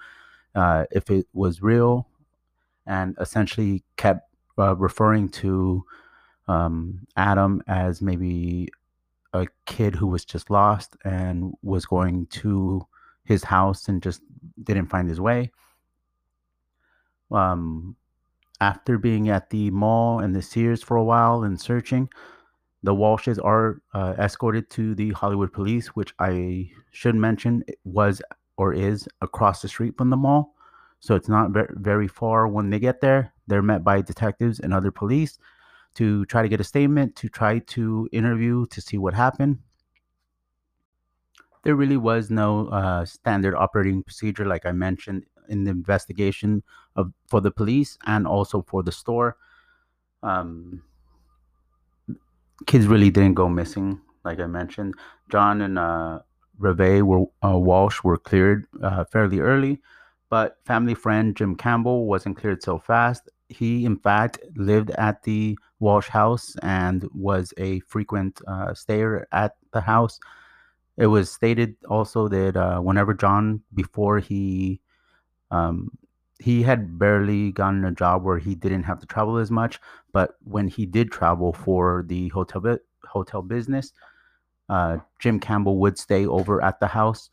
uh, 0.55 0.85
if 0.91 1.11
it 1.11 1.27
was 1.33 1.61
real, 1.61 2.07
and 2.87 3.15
essentially 3.19 3.83
kept 3.97 4.33
uh, 4.57 4.75
referring 4.75 5.29
to 5.29 5.83
um, 6.47 7.05
Adam 7.15 7.61
as 7.67 8.01
maybe 8.01 8.69
a 9.33 9.45
kid 9.65 9.93
who 9.93 10.07
was 10.07 10.25
just 10.25 10.49
lost 10.49 10.95
and 11.05 11.53
was 11.61 11.85
going 11.85 12.25
to 12.27 12.85
his 13.23 13.43
house 13.43 13.87
and 13.87 14.01
just 14.01 14.21
didn't 14.63 14.87
find 14.87 15.07
his 15.07 15.21
way. 15.21 15.51
Um, 17.31 17.95
after 18.59 18.97
being 18.97 19.29
at 19.29 19.51
the 19.51 19.69
mall 19.69 20.19
and 20.19 20.35
the 20.35 20.41
Sears 20.41 20.81
for 20.81 20.97
a 20.97 21.03
while 21.03 21.43
and 21.43 21.61
searching, 21.61 22.09
the 22.83 22.93
Walshes 22.93 23.43
are 23.43 23.81
uh, 23.93 24.15
escorted 24.17 24.69
to 24.71 24.95
the 24.95 25.11
Hollywood 25.11 25.51
police, 25.51 25.87
which 25.87 26.13
I 26.19 26.71
should 26.91 27.15
mention 27.15 27.63
was 27.83 28.21
or 28.57 28.73
is 28.73 29.07
across 29.21 29.61
the 29.61 29.67
street 29.67 29.97
from 29.97 30.09
the 30.09 30.17
mall. 30.17 30.55
So 30.99 31.15
it's 31.15 31.29
not 31.29 31.51
very 31.75 32.07
far 32.07 32.47
when 32.47 32.69
they 32.69 32.79
get 32.79 33.01
there. 33.01 33.33
They're 33.47 33.61
met 33.61 33.83
by 33.83 34.01
detectives 34.01 34.59
and 34.59 34.73
other 34.73 34.91
police 34.91 35.39
to 35.95 36.25
try 36.25 36.41
to 36.41 36.49
get 36.49 36.59
a 36.59 36.63
statement, 36.63 37.15
to 37.17 37.29
try 37.29 37.59
to 37.59 38.07
interview 38.11 38.65
to 38.67 38.81
see 38.81 38.97
what 38.97 39.13
happened. 39.13 39.59
There 41.63 41.75
really 41.75 41.97
was 41.97 42.29
no 42.29 42.67
uh, 42.67 43.05
standard 43.05 43.55
operating 43.55 44.03
procedure, 44.03 44.45
like 44.45 44.65
I 44.65 44.71
mentioned 44.71 45.25
in 45.49 45.63
the 45.63 45.71
investigation 45.71 46.63
of 46.95 47.11
for 47.27 47.41
the 47.41 47.51
police 47.51 47.97
and 48.05 48.27
also 48.27 48.61
for 48.61 48.83
the 48.83 48.91
store. 48.91 49.35
Um, 50.21 50.83
kids 52.65 52.87
really 52.87 53.09
didn't 53.09 53.35
go 53.35 53.49
missing, 53.49 54.01
like 54.23 54.39
I 54.39 54.47
mentioned. 54.47 54.95
John 55.29 55.61
and 55.61 55.79
uh, 55.79 56.19
Reve 56.57 57.05
were 57.05 57.25
uh, 57.43 57.57
Walsh 57.57 58.03
were 58.03 58.17
cleared 58.17 58.65
uh, 58.81 59.05
fairly 59.05 59.39
early, 59.39 59.81
but 60.29 60.57
family 60.65 60.95
friend 60.95 61.35
Jim 61.35 61.55
Campbell 61.55 62.05
wasn't 62.05 62.37
cleared 62.37 62.63
so 62.63 62.77
fast. 62.79 63.29
He, 63.49 63.85
in 63.85 63.97
fact, 63.97 64.39
lived 64.55 64.91
at 64.91 65.23
the 65.23 65.57
Walsh 65.79 66.07
house 66.07 66.55
and 66.61 67.07
was 67.13 67.53
a 67.57 67.79
frequent 67.81 68.41
uh, 68.47 68.73
stayer 68.73 69.27
at 69.31 69.55
the 69.71 69.81
house. 69.81 70.19
It 70.97 71.07
was 71.07 71.31
stated 71.31 71.75
also 71.89 72.27
that 72.27 72.57
uh, 72.57 72.79
whenever 72.81 73.13
John, 73.13 73.61
before 73.73 74.19
he 74.19 74.81
um, 75.49 75.89
he 76.39 76.63
had 76.63 76.97
barely 76.97 77.51
gotten 77.51 77.83
a 77.85 77.91
job 77.91 78.23
where 78.23 78.37
he 78.39 78.55
didn't 78.55 78.83
have 78.83 78.99
to 79.01 79.05
travel 79.05 79.37
as 79.37 79.51
much. 79.51 79.79
But 80.13 80.35
when 80.43 80.67
he 80.67 80.85
did 80.85 81.11
travel 81.11 81.53
for 81.53 82.03
the 82.07 82.29
hotel 82.29 82.77
hotel 83.05 83.41
business, 83.41 83.93
uh, 84.69 84.97
Jim 85.19 85.39
Campbell 85.39 85.77
would 85.79 85.97
stay 85.97 86.25
over 86.25 86.63
at 86.63 86.79
the 86.79 86.87
house 86.87 87.29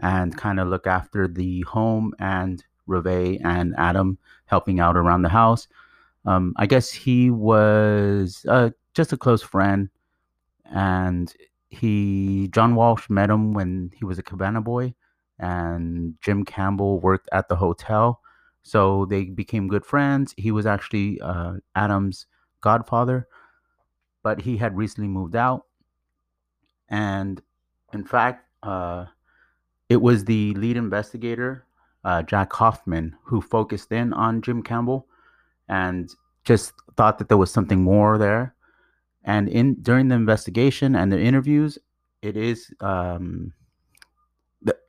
and 0.00 0.36
kind 0.36 0.60
of 0.60 0.68
look 0.68 0.86
after 0.86 1.28
the 1.28 1.62
home 1.62 2.12
and 2.18 2.62
Reve 2.86 3.40
and 3.44 3.74
Adam 3.78 4.18
helping 4.46 4.80
out 4.80 4.96
around 4.96 5.22
the 5.22 5.28
house. 5.28 5.68
Um, 6.24 6.54
I 6.56 6.66
guess 6.66 6.90
he 6.90 7.30
was 7.30 8.44
uh, 8.48 8.70
just 8.94 9.12
a 9.12 9.16
close 9.16 9.42
friend, 9.42 9.88
and 10.66 11.32
he 11.70 12.48
John 12.48 12.74
Walsh 12.74 13.08
met 13.08 13.30
him 13.30 13.54
when 13.54 13.90
he 13.94 14.04
was 14.04 14.18
a 14.18 14.22
cabana 14.22 14.60
boy, 14.60 14.94
and 15.38 16.14
Jim 16.20 16.44
Campbell 16.44 17.00
worked 17.00 17.28
at 17.32 17.48
the 17.48 17.56
hotel, 17.56 18.20
so 18.62 19.06
they 19.06 19.24
became 19.24 19.68
good 19.68 19.84
friends. 19.84 20.34
He 20.36 20.50
was 20.50 20.66
actually 20.66 21.20
uh, 21.20 21.54
Adam's 21.74 22.26
godfather, 22.60 23.28
but 24.22 24.40
he 24.40 24.56
had 24.56 24.76
recently 24.76 25.08
moved 25.08 25.36
out, 25.36 25.66
and 26.88 27.42
in 27.92 28.04
fact, 28.04 28.46
uh, 28.62 29.06
it 29.88 30.00
was 30.00 30.24
the 30.24 30.54
lead 30.54 30.76
investigator, 30.76 31.66
uh, 32.04 32.22
Jack 32.22 32.52
Hoffman, 32.52 33.14
who 33.24 33.40
focused 33.40 33.92
in 33.92 34.12
on 34.12 34.40
Jim 34.42 34.62
Campbell 34.62 35.06
and 35.68 36.10
just 36.44 36.72
thought 36.96 37.18
that 37.18 37.28
there 37.28 37.36
was 37.36 37.50
something 37.50 37.82
more 37.82 38.18
there. 38.18 38.54
And 39.24 39.48
in 39.48 39.74
during 39.82 40.08
the 40.08 40.14
investigation 40.14 40.96
and 40.96 41.12
the 41.12 41.20
interviews, 41.20 41.78
it 42.22 42.36
is 42.36 42.72
um, 42.80 43.52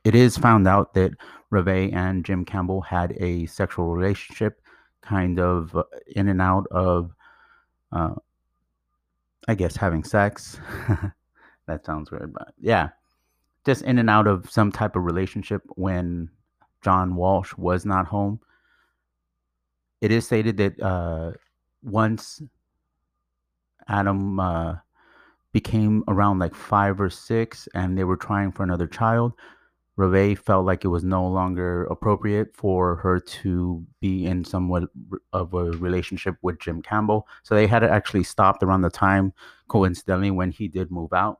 it 0.04 0.14
is 0.14 0.36
found 0.36 0.66
out 0.66 0.94
that 0.94 1.12
Reve 1.54 1.92
and 1.92 2.24
Jim 2.24 2.44
Campbell 2.44 2.80
had 2.80 3.16
a 3.18 3.46
sexual 3.46 3.86
relationship, 3.94 4.60
kind 5.02 5.38
of 5.38 5.76
uh, 5.76 5.84
in 6.08 6.28
and 6.28 6.40
out 6.40 6.66
of, 6.70 7.14
uh, 7.92 8.14
I 9.48 9.54
guess, 9.54 9.76
having 9.76 10.04
sex. 10.04 10.58
that 11.66 11.84
sounds 11.84 12.10
weird, 12.10 12.32
but 12.32 12.54
yeah, 12.60 12.90
just 13.64 13.82
in 13.82 13.98
and 13.98 14.10
out 14.10 14.26
of 14.26 14.50
some 14.50 14.70
type 14.72 14.96
of 14.96 15.04
relationship 15.04 15.62
when 15.76 16.28
John 16.82 17.16
Walsh 17.16 17.54
was 17.56 17.86
not 17.86 18.06
home. 18.06 18.40
It 20.00 20.12
is 20.12 20.26
stated 20.26 20.58
that 20.58 20.80
uh, 20.82 21.32
once 21.82 22.42
Adam 23.88 24.38
uh, 24.38 24.76
became 25.52 26.04
around 26.08 26.40
like 26.40 26.54
five 26.54 27.00
or 27.00 27.08
six 27.08 27.68
and 27.74 27.96
they 27.96 28.04
were 28.04 28.16
trying 28.16 28.52
for 28.52 28.62
another 28.64 28.86
child, 28.86 29.32
Reve 29.96 30.38
felt 30.40 30.66
like 30.66 30.84
it 30.84 30.88
was 30.88 31.04
no 31.04 31.26
longer 31.26 31.84
appropriate 31.84 32.56
for 32.56 32.96
her 32.96 33.20
to 33.20 33.86
be 34.00 34.26
in 34.26 34.44
somewhat 34.44 34.84
of 35.32 35.54
a 35.54 35.70
relationship 35.72 36.36
with 36.42 36.58
Jim 36.58 36.82
Campbell. 36.82 37.28
So 37.44 37.54
they 37.54 37.68
had 37.68 37.84
actually 37.84 38.24
stopped 38.24 38.62
around 38.62 38.82
the 38.82 38.90
time, 38.90 39.32
coincidentally, 39.68 40.32
when 40.32 40.50
he 40.50 40.66
did 40.66 40.90
move 40.90 41.12
out. 41.12 41.38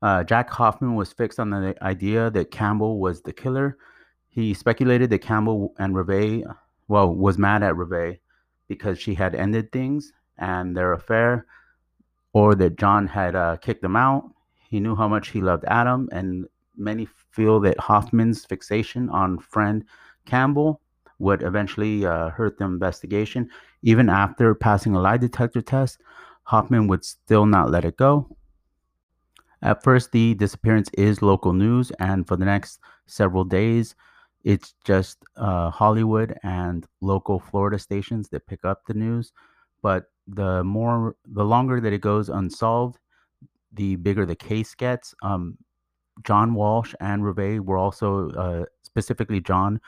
Uh, 0.00 0.24
Jack 0.24 0.48
Hoffman 0.48 0.94
was 0.94 1.12
fixed 1.12 1.38
on 1.38 1.50
the 1.50 1.74
idea 1.82 2.30
that 2.30 2.50
Campbell 2.50 2.98
was 2.98 3.20
the 3.20 3.32
killer. 3.32 3.76
He 4.28 4.54
speculated 4.54 5.10
that 5.10 5.18
Campbell 5.18 5.74
and 5.78 5.94
Reve, 5.94 6.44
well, 6.86 7.14
was 7.14 7.36
mad 7.36 7.62
at 7.62 7.76
Reve 7.76 8.18
because 8.66 8.98
she 8.98 9.14
had 9.14 9.34
ended 9.34 9.72
things 9.72 10.12
and 10.38 10.76
their 10.76 10.92
affair, 10.92 11.46
or 12.32 12.54
that 12.54 12.76
John 12.76 13.08
had 13.08 13.34
uh, 13.34 13.56
kicked 13.56 13.82
them 13.82 13.96
out. 13.96 14.30
He 14.70 14.80
knew 14.80 14.94
how 14.94 15.08
much 15.08 15.30
he 15.30 15.40
loved 15.40 15.64
Adam, 15.66 16.08
and 16.12 16.46
many 16.78 17.08
feel 17.30 17.60
that 17.60 17.78
Hoffman's 17.78 18.44
fixation 18.44 19.08
on 19.10 19.38
friend 19.38 19.84
Campbell 20.24 20.80
would 21.18 21.42
eventually 21.42 22.06
uh, 22.06 22.30
hurt 22.30 22.58
the 22.58 22.64
investigation. 22.64 23.50
Even 23.82 24.08
after 24.08 24.54
passing 24.54 24.94
a 24.94 25.00
lie 25.00 25.16
detector 25.16 25.60
test, 25.60 26.00
Hoffman 26.44 26.86
would 26.88 27.04
still 27.04 27.46
not 27.46 27.70
let 27.70 27.84
it 27.84 27.96
go. 27.96 28.36
At 29.62 29.82
first, 29.82 30.12
the 30.12 30.34
disappearance 30.34 30.88
is 30.96 31.20
local 31.20 31.52
news, 31.52 31.90
and 31.98 32.26
for 32.26 32.36
the 32.36 32.44
next 32.44 32.78
several 33.06 33.44
days, 33.44 33.96
it's 34.44 34.74
just 34.84 35.18
uh, 35.36 35.70
Hollywood 35.70 36.38
and 36.44 36.86
local 37.00 37.40
Florida 37.40 37.78
stations 37.78 38.28
that 38.28 38.46
pick 38.46 38.64
up 38.64 38.86
the 38.86 38.94
news. 38.94 39.32
But 39.82 40.04
the 40.28 40.62
more, 40.62 41.16
the 41.26 41.44
longer 41.44 41.80
that 41.80 41.92
it 41.92 42.00
goes 42.00 42.28
unsolved, 42.28 42.98
the 43.72 43.96
bigger 43.96 44.24
the 44.24 44.36
case 44.36 44.74
gets. 44.74 45.14
Um, 45.22 45.58
John 46.24 46.54
Walsh 46.54 46.94
and 47.00 47.24
Reve 47.24 47.62
were 47.64 47.78
also, 47.78 48.30
uh, 48.30 48.64
specifically 48.82 49.40
John, 49.40 49.80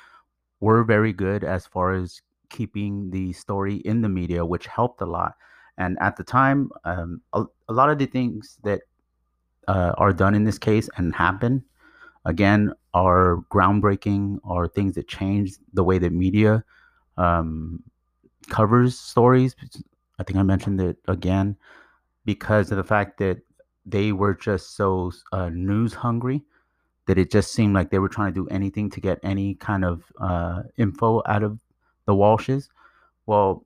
were 0.60 0.84
very 0.84 1.12
good 1.12 1.44
as 1.44 1.66
far 1.66 1.92
as 1.92 2.22
keeping 2.50 3.10
the 3.10 3.32
story 3.32 3.76
in 3.76 4.02
the 4.02 4.08
media, 4.08 4.44
which 4.44 4.66
helped 4.66 5.00
a 5.00 5.06
lot. 5.06 5.34
And 5.78 5.96
at 6.00 6.16
the 6.16 6.24
time, 6.24 6.70
um, 6.84 7.22
a, 7.32 7.44
a, 7.68 7.72
lot 7.72 7.88
of 7.88 7.98
the 7.98 8.06
things 8.06 8.58
that 8.64 8.82
uh, 9.66 9.92
are 9.96 10.12
done 10.12 10.34
in 10.34 10.44
this 10.44 10.58
case 10.58 10.90
and 10.96 11.14
happen, 11.14 11.64
again, 12.26 12.74
are 12.92 13.38
groundbreaking, 13.50 14.40
are 14.44 14.68
things 14.68 14.94
that 14.96 15.08
change 15.08 15.54
the 15.72 15.84
way 15.84 15.98
that 15.98 16.12
media 16.12 16.62
um, 17.16 17.82
covers 18.48 18.98
stories. 18.98 19.56
I 20.18 20.22
think 20.24 20.38
I 20.38 20.42
mentioned 20.42 20.80
it 20.80 20.98
again 21.08 21.56
because 22.26 22.70
of 22.70 22.76
the 22.76 22.84
fact 22.84 23.18
that 23.18 23.38
they 23.86 24.12
were 24.12 24.34
just 24.34 24.76
so 24.76 25.12
uh, 25.32 25.48
news 25.48 25.94
hungry 25.94 26.42
that 27.06 27.18
it 27.18 27.30
just 27.30 27.52
seemed 27.52 27.74
like 27.74 27.90
they 27.90 27.98
were 27.98 28.08
trying 28.08 28.32
to 28.32 28.40
do 28.40 28.48
anything 28.48 28.88
to 28.90 29.00
get 29.00 29.18
any 29.22 29.54
kind 29.54 29.84
of 29.84 30.04
uh, 30.20 30.62
info 30.76 31.22
out 31.26 31.42
of 31.42 31.58
the 32.06 32.14
Walshes. 32.14 32.68
Well, 33.26 33.64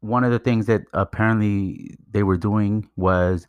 one 0.00 0.24
of 0.24 0.30
the 0.30 0.38
things 0.38 0.66
that 0.66 0.82
apparently 0.92 1.96
they 2.10 2.22
were 2.22 2.36
doing 2.36 2.88
was 2.96 3.46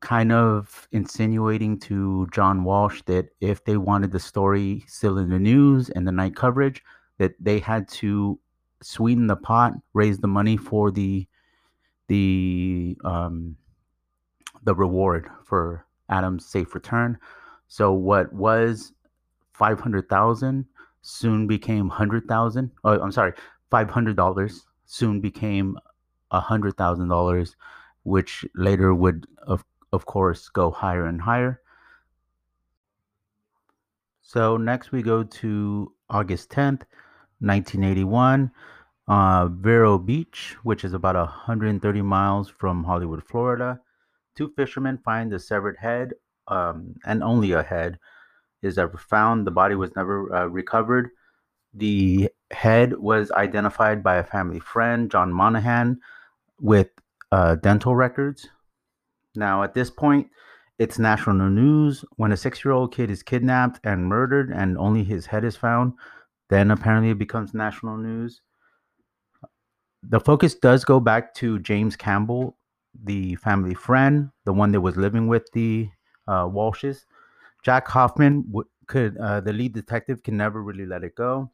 kind 0.00 0.32
of 0.32 0.88
insinuating 0.92 1.78
to 1.80 2.26
John 2.32 2.64
Walsh 2.64 3.02
that 3.06 3.30
if 3.40 3.64
they 3.64 3.76
wanted 3.76 4.12
the 4.12 4.20
story 4.20 4.84
still 4.86 5.18
in 5.18 5.30
the 5.30 5.38
news 5.38 5.90
and 5.90 6.06
the 6.06 6.12
night 6.12 6.36
coverage, 6.36 6.82
that 7.18 7.34
they 7.40 7.58
had 7.58 7.88
to 7.88 8.38
sweeten 8.82 9.26
the 9.26 9.36
pot, 9.36 9.72
raise 9.94 10.18
the 10.18 10.28
money 10.28 10.56
for 10.56 10.90
the 10.90 11.26
the 12.08 12.96
um, 13.04 13.56
the 14.64 14.74
reward 14.74 15.28
for 15.44 15.86
Adam's 16.08 16.46
safe 16.46 16.74
return. 16.74 17.18
So 17.68 17.92
what 17.92 18.32
was 18.32 18.92
500,000 19.52 20.66
soon 21.02 21.46
became 21.46 21.88
100,000. 21.88 22.70
Oh, 22.82 23.00
I'm 23.00 23.12
sorry, 23.12 23.34
$500 23.70 24.60
soon 24.86 25.20
became 25.20 25.78
$100,000, 26.32 27.54
which 28.02 28.44
later 28.54 28.94
would, 28.94 29.26
of, 29.46 29.64
of 29.92 30.06
course, 30.06 30.48
go 30.48 30.70
higher 30.70 31.06
and 31.06 31.20
higher. 31.20 31.60
So 34.22 34.56
next 34.56 34.90
we 34.90 35.02
go 35.02 35.22
to 35.22 35.92
August 36.08 36.50
10th, 36.50 36.82
1981, 37.40 38.50
uh, 39.06 39.48
Vero 39.48 39.98
Beach, 39.98 40.56
which 40.62 40.84
is 40.84 40.94
about 40.94 41.14
130 41.14 42.02
miles 42.02 42.48
from 42.48 42.84
Hollywood, 42.84 43.22
Florida. 43.22 43.78
Two 44.34 44.52
fishermen 44.56 44.98
find 44.98 45.30
the 45.30 45.38
severed 45.38 45.76
head, 45.78 46.12
um, 46.48 46.94
and 47.04 47.22
only 47.22 47.52
a 47.52 47.62
head 47.62 47.98
is 48.62 48.78
ever 48.78 48.98
found. 48.98 49.46
The 49.46 49.50
body 49.50 49.74
was 49.74 49.94
never 49.94 50.34
uh, 50.34 50.46
recovered. 50.46 51.10
The 51.72 52.30
head 52.50 52.96
was 52.96 53.30
identified 53.32 54.02
by 54.02 54.16
a 54.16 54.24
family 54.24 54.60
friend, 54.60 55.10
John 55.10 55.32
Monahan, 55.32 56.00
with 56.60 56.88
uh, 57.32 57.56
dental 57.56 57.94
records. 57.96 58.48
Now, 59.34 59.62
at 59.62 59.74
this 59.74 59.90
point, 59.90 60.28
it's 60.78 60.98
national 60.98 61.50
news. 61.50 62.04
When 62.16 62.32
a 62.32 62.36
six 62.36 62.64
year 62.64 62.72
old 62.72 62.94
kid 62.94 63.10
is 63.10 63.22
kidnapped 63.22 63.80
and 63.84 64.06
murdered 64.06 64.50
and 64.50 64.78
only 64.78 65.04
his 65.04 65.26
head 65.26 65.44
is 65.44 65.56
found, 65.56 65.94
then 66.48 66.70
apparently 66.70 67.10
it 67.10 67.18
becomes 67.18 67.54
national 67.54 67.96
news. 67.96 68.40
The 70.02 70.20
focus 70.20 70.54
does 70.54 70.84
go 70.84 71.00
back 71.00 71.34
to 71.34 71.58
James 71.60 71.96
Campbell, 71.96 72.56
the 73.02 73.34
family 73.36 73.74
friend, 73.74 74.30
the 74.44 74.52
one 74.52 74.72
that 74.72 74.80
was 74.80 74.96
living 74.96 75.26
with 75.28 75.50
the 75.52 75.88
uh, 76.28 76.44
Walshes. 76.44 77.04
Jack 77.62 77.88
Hoffman 77.88 78.44
w- 78.46 78.68
could, 78.86 79.16
uh, 79.18 79.40
the 79.40 79.52
lead 79.52 79.72
detective, 79.72 80.22
can 80.22 80.36
never 80.36 80.62
really 80.62 80.86
let 80.86 81.04
it 81.04 81.14
go. 81.14 81.50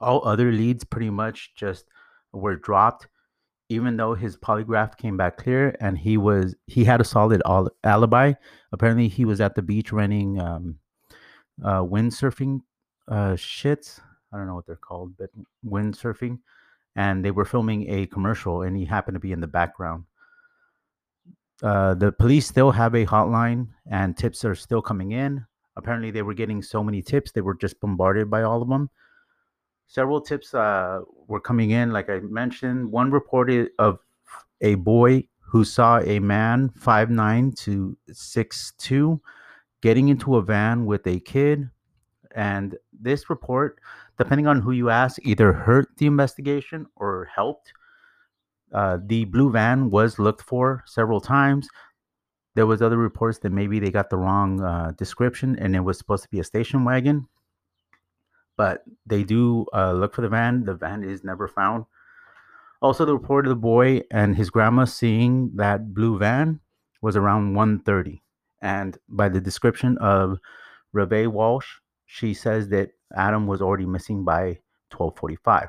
All 0.00 0.26
other 0.26 0.50
leads 0.50 0.84
pretty 0.84 1.10
much 1.10 1.54
just 1.54 1.86
were 2.32 2.56
dropped 2.56 3.06
even 3.68 3.96
though 3.96 4.14
his 4.14 4.36
polygraph 4.36 4.96
came 4.96 5.16
back 5.16 5.38
clear 5.38 5.74
and 5.80 5.96
he 5.98 6.16
was 6.16 6.54
he 6.66 6.84
had 6.84 7.00
a 7.00 7.04
solid 7.04 7.40
al- 7.46 7.70
alibi 7.82 8.32
apparently 8.72 9.08
he 9.08 9.24
was 9.24 9.40
at 9.40 9.54
the 9.54 9.62
beach 9.62 9.92
renting 9.92 10.38
um 10.40 10.78
uh 11.64 11.80
windsurfing 11.80 12.60
uh 13.08 13.32
shits 13.32 14.00
i 14.32 14.36
don't 14.36 14.46
know 14.46 14.54
what 14.54 14.66
they're 14.66 14.76
called 14.76 15.16
but 15.16 15.30
windsurfing 15.66 16.38
and 16.96 17.24
they 17.24 17.30
were 17.30 17.44
filming 17.44 17.88
a 17.90 18.06
commercial 18.06 18.62
and 18.62 18.76
he 18.76 18.84
happened 18.84 19.14
to 19.14 19.20
be 19.20 19.32
in 19.32 19.40
the 19.40 19.46
background 19.46 20.04
uh 21.62 21.94
the 21.94 22.12
police 22.12 22.46
still 22.46 22.70
have 22.70 22.94
a 22.94 23.06
hotline 23.06 23.68
and 23.90 24.16
tips 24.16 24.44
are 24.44 24.54
still 24.54 24.82
coming 24.82 25.12
in 25.12 25.44
apparently 25.76 26.10
they 26.10 26.22
were 26.22 26.34
getting 26.34 26.62
so 26.62 26.82
many 26.82 27.00
tips 27.02 27.32
they 27.32 27.40
were 27.40 27.54
just 27.54 27.78
bombarded 27.80 28.30
by 28.30 28.42
all 28.42 28.60
of 28.60 28.68
them 28.68 28.90
several 29.86 30.20
tips 30.20 30.54
uh, 30.54 31.00
were 31.28 31.40
coming 31.40 31.70
in. 31.70 31.92
Like 31.92 32.10
I 32.10 32.20
mentioned, 32.20 32.90
one 32.90 33.10
reported 33.10 33.70
of 33.78 33.98
a 34.60 34.74
boy 34.76 35.28
who 35.40 35.64
saw 35.64 36.00
a 36.00 36.18
man 36.18 36.70
five 36.76 37.10
nine 37.10 37.52
to 37.58 37.96
six 38.10 38.72
two 38.78 39.20
getting 39.82 40.08
into 40.08 40.36
a 40.36 40.42
van 40.42 40.86
with 40.86 41.06
a 41.06 41.20
kid. 41.20 41.70
And 42.34 42.76
this 42.92 43.30
report, 43.30 43.78
depending 44.18 44.46
on 44.46 44.60
who 44.60 44.72
you 44.72 44.90
ask, 44.90 45.20
either 45.22 45.52
hurt 45.52 45.88
the 45.98 46.06
investigation 46.06 46.86
or 46.96 47.28
helped. 47.32 47.72
Uh, 48.74 48.98
the 49.06 49.24
blue 49.24 49.50
van 49.50 49.90
was 49.90 50.18
looked 50.18 50.42
for 50.42 50.82
several 50.86 51.20
times. 51.20 51.68
There 52.54 52.66
was 52.66 52.82
other 52.82 52.98
reports 52.98 53.38
that 53.38 53.52
maybe 53.52 53.78
they 53.78 53.90
got 53.90 54.10
the 54.10 54.16
wrong 54.16 54.60
uh, 54.60 54.92
description 54.98 55.56
and 55.58 55.74
it 55.74 55.80
was 55.80 55.98
supposed 55.98 56.24
to 56.24 56.28
be 56.28 56.40
a 56.40 56.44
station 56.44 56.84
wagon 56.84 57.28
but 58.56 58.84
they 59.06 59.22
do 59.22 59.66
uh, 59.74 59.92
look 59.92 60.14
for 60.14 60.22
the 60.22 60.28
van. 60.28 60.64
The 60.64 60.74
van 60.74 61.02
is 61.02 61.24
never 61.24 61.48
found. 61.48 61.84
Also, 62.80 63.04
the 63.04 63.14
report 63.14 63.46
of 63.46 63.50
the 63.50 63.56
boy 63.56 64.02
and 64.10 64.36
his 64.36 64.50
grandma 64.50 64.84
seeing 64.84 65.50
that 65.56 65.94
blue 65.94 66.18
van 66.18 66.60
was 67.02 67.16
around 67.16 67.54
1.30. 67.54 68.20
And 68.60 68.96
by 69.08 69.28
the 69.28 69.40
description 69.40 69.96
of 69.98 70.38
Reve 70.92 71.30
Walsh, 71.30 71.66
she 72.06 72.34
says 72.34 72.68
that 72.68 72.90
Adam 73.16 73.46
was 73.46 73.60
already 73.60 73.86
missing 73.86 74.24
by 74.24 74.58
1245. 74.92 75.68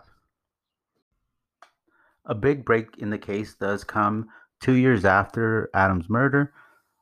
A 2.26 2.36
big 2.36 2.66
break 2.66 2.98
in 2.98 3.10
the 3.10 3.18
case 3.18 3.56
does 3.56 3.84
come 3.84 4.28
two 4.60 4.74
years 4.74 5.06
after 5.06 5.70
Adam's 5.74 6.10
murder, 6.10 6.54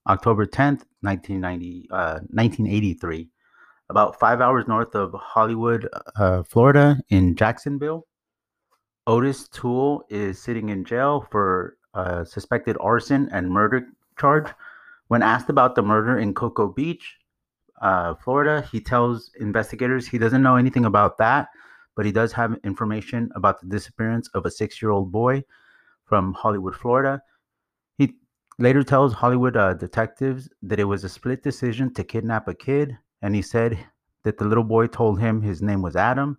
October 0.07 0.45
10th, 0.45 0.83
1990, 1.01 1.87
uh, 1.91 2.19
1983 2.31 3.29
about 3.89 4.19
five 4.19 4.41
hours 4.41 4.67
north 4.67 4.95
of 4.95 5.13
Hollywood, 5.13 5.87
uh, 6.15 6.43
Florida, 6.43 6.99
in 7.09 7.35
Jacksonville. 7.35 8.07
Otis 9.05 9.47
Toole 9.49 10.03
is 10.09 10.41
sitting 10.41 10.69
in 10.69 10.85
jail 10.85 11.27
for 11.29 11.77
a 11.93 12.25
suspected 12.25 12.77
arson 12.79 13.29
and 13.31 13.51
murder 13.51 13.87
charge. 14.17 14.47
When 15.09 15.21
asked 15.21 15.49
about 15.49 15.75
the 15.75 15.83
murder 15.83 16.17
in 16.17 16.33
Cocoa 16.33 16.69
Beach, 16.69 17.17
uh, 17.81 18.15
Florida, 18.15 18.67
he 18.71 18.79
tells 18.79 19.29
investigators 19.39 20.07
he 20.07 20.17
doesn't 20.17 20.41
know 20.41 20.55
anything 20.55 20.85
about 20.85 21.17
that, 21.17 21.49
but 21.95 22.05
he 22.05 22.11
does 22.11 22.31
have 22.33 22.57
information 22.63 23.31
about 23.35 23.61
the 23.61 23.67
disappearance 23.67 24.27
of 24.33 24.45
a 24.45 24.51
six 24.51 24.81
year 24.81 24.91
old 24.91 25.11
boy 25.11 25.43
from 26.05 26.33
Hollywood, 26.33 26.75
Florida. 26.75 27.21
He 27.97 28.15
later 28.59 28.83
tells 28.83 29.13
Hollywood 29.13 29.57
uh, 29.57 29.73
detectives 29.73 30.49
that 30.61 30.79
it 30.79 30.85
was 30.85 31.03
a 31.03 31.09
split 31.09 31.43
decision 31.43 31.93
to 31.93 32.03
kidnap 32.03 32.47
a 32.47 32.53
kid 32.53 32.97
and 33.21 33.33
he 33.33 33.41
said 33.41 33.79
that 34.23 34.37
the 34.37 34.45
little 34.45 34.63
boy 34.63 34.87
told 34.87 35.19
him 35.19 35.41
his 35.41 35.61
name 35.61 35.81
was 35.81 35.95
Adam. 35.95 36.37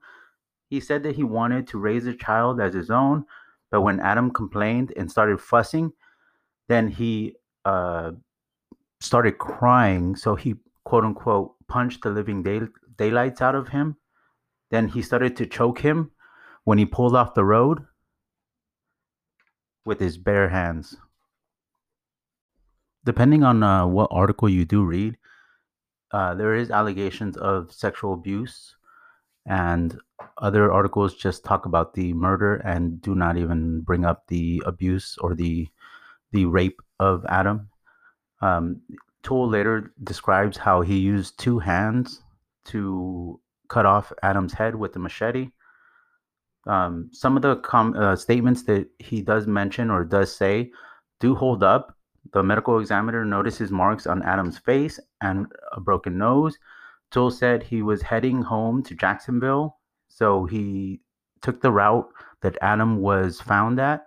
He 0.71 0.81
said 0.81 1.03
that 1.03 1.17
he 1.17 1.23
wanted 1.23 1.67
to 1.69 1.79
raise 1.79 2.07
a 2.07 2.15
child 2.15 2.61
as 2.61 2.75
his 2.75 2.91
own, 2.91 3.25
but 3.71 3.83
when 3.83 4.01
Adam 4.01 4.31
complained 4.31 4.93
and 4.97 5.11
started 5.11 5.41
fussing, 5.41 5.93
then 6.69 6.89
he 6.89 7.35
uh, 7.65 8.13
started 9.01 9.39
crying. 9.39 10.17
So 10.17 10.35
he, 10.35 10.55
quote 10.85 11.05
unquote, 11.05 11.55
punched 11.69 12.03
the 12.03 12.11
living 12.11 12.43
day, 12.43 12.61
daylights 12.97 13.41
out 13.41 13.55
of 13.55 13.69
him. 13.69 13.97
Then 14.71 14.89
he 14.89 15.03
started 15.03 15.37
to 15.37 15.47
choke 15.47 15.81
him 15.81 16.11
when 16.65 16.79
he 16.79 16.87
pulled 16.87 17.15
off 17.15 17.35
the 17.35 17.45
road 17.45 17.87
with 19.85 20.01
his 20.01 20.17
bare 20.17 20.49
hands. 20.49 20.97
Depending 23.05 23.43
on 23.43 23.63
uh, 23.63 23.87
what 23.87 24.09
article 24.11 24.49
you 24.49 24.65
do 24.65 24.85
read, 24.85 25.19
uh, 26.11 26.35
there 26.35 26.55
is 26.55 26.71
allegations 26.71 27.37
of 27.37 27.73
sexual 27.73 28.15
abuse, 28.15 28.77
and 29.47 29.99
other 30.39 30.73
articles 30.73 31.15
just 31.15 31.45
talk 31.45 31.67
about 31.67 31.93
the 31.95 32.15
murder 32.15 32.57
and 32.57 33.03
do 33.03 33.15
not 33.15 33.37
even 33.37 33.83
bring 33.83 34.05
up 34.05 34.27
the 34.29 34.63
abuse 34.65 35.19
or 35.21 35.35
the 35.35 35.69
the 36.33 36.47
rape 36.47 36.81
of 36.99 37.25
Adam. 37.29 37.69
Um, 38.41 38.81
Toole 39.23 39.49
later 39.49 39.93
describes 40.03 40.57
how 40.57 40.81
he 40.81 40.99
used 40.99 41.39
two 41.39 41.59
hands 41.59 42.23
to 42.67 43.41
cut 43.69 43.87
off 43.87 44.13
Adam's 44.23 44.53
head 44.53 44.75
with 44.75 44.97
a 44.97 44.99
machete. 44.99 45.51
Um, 46.67 47.11
some 47.13 47.37
of 47.37 47.43
the 47.43 47.57
com- 47.57 47.97
uh, 47.97 48.17
statements 48.17 48.63
that 48.65 48.89
he 48.99 49.21
does 49.21 49.47
mention 49.47 49.91
or 49.91 50.05
does 50.05 50.35
say 50.35 50.71
do 51.21 51.35
hold 51.35 51.63
up, 51.63 51.97
the 52.33 52.43
medical 52.43 52.79
examiner 52.79 53.25
notices 53.25 53.71
marks 53.71 54.07
on 54.07 54.23
Adam's 54.23 54.59
face 54.59 54.99
and 55.21 55.47
a 55.73 55.81
broken 55.81 56.17
nose. 56.17 56.59
Toole 57.11 57.31
said 57.31 57.63
he 57.63 57.83
was 57.83 58.03
heading 58.03 58.43
home 58.43 58.83
to 58.85 58.95
Jacksonville, 58.95 59.79
so 60.09 60.47
he 60.47 61.01
took 61.43 61.61
the 61.61 61.71
route 61.71 62.09
that 62.41 62.59
Adam 62.63 63.01
was 63.01 63.41
found 63.41 63.79
at, 63.79 64.07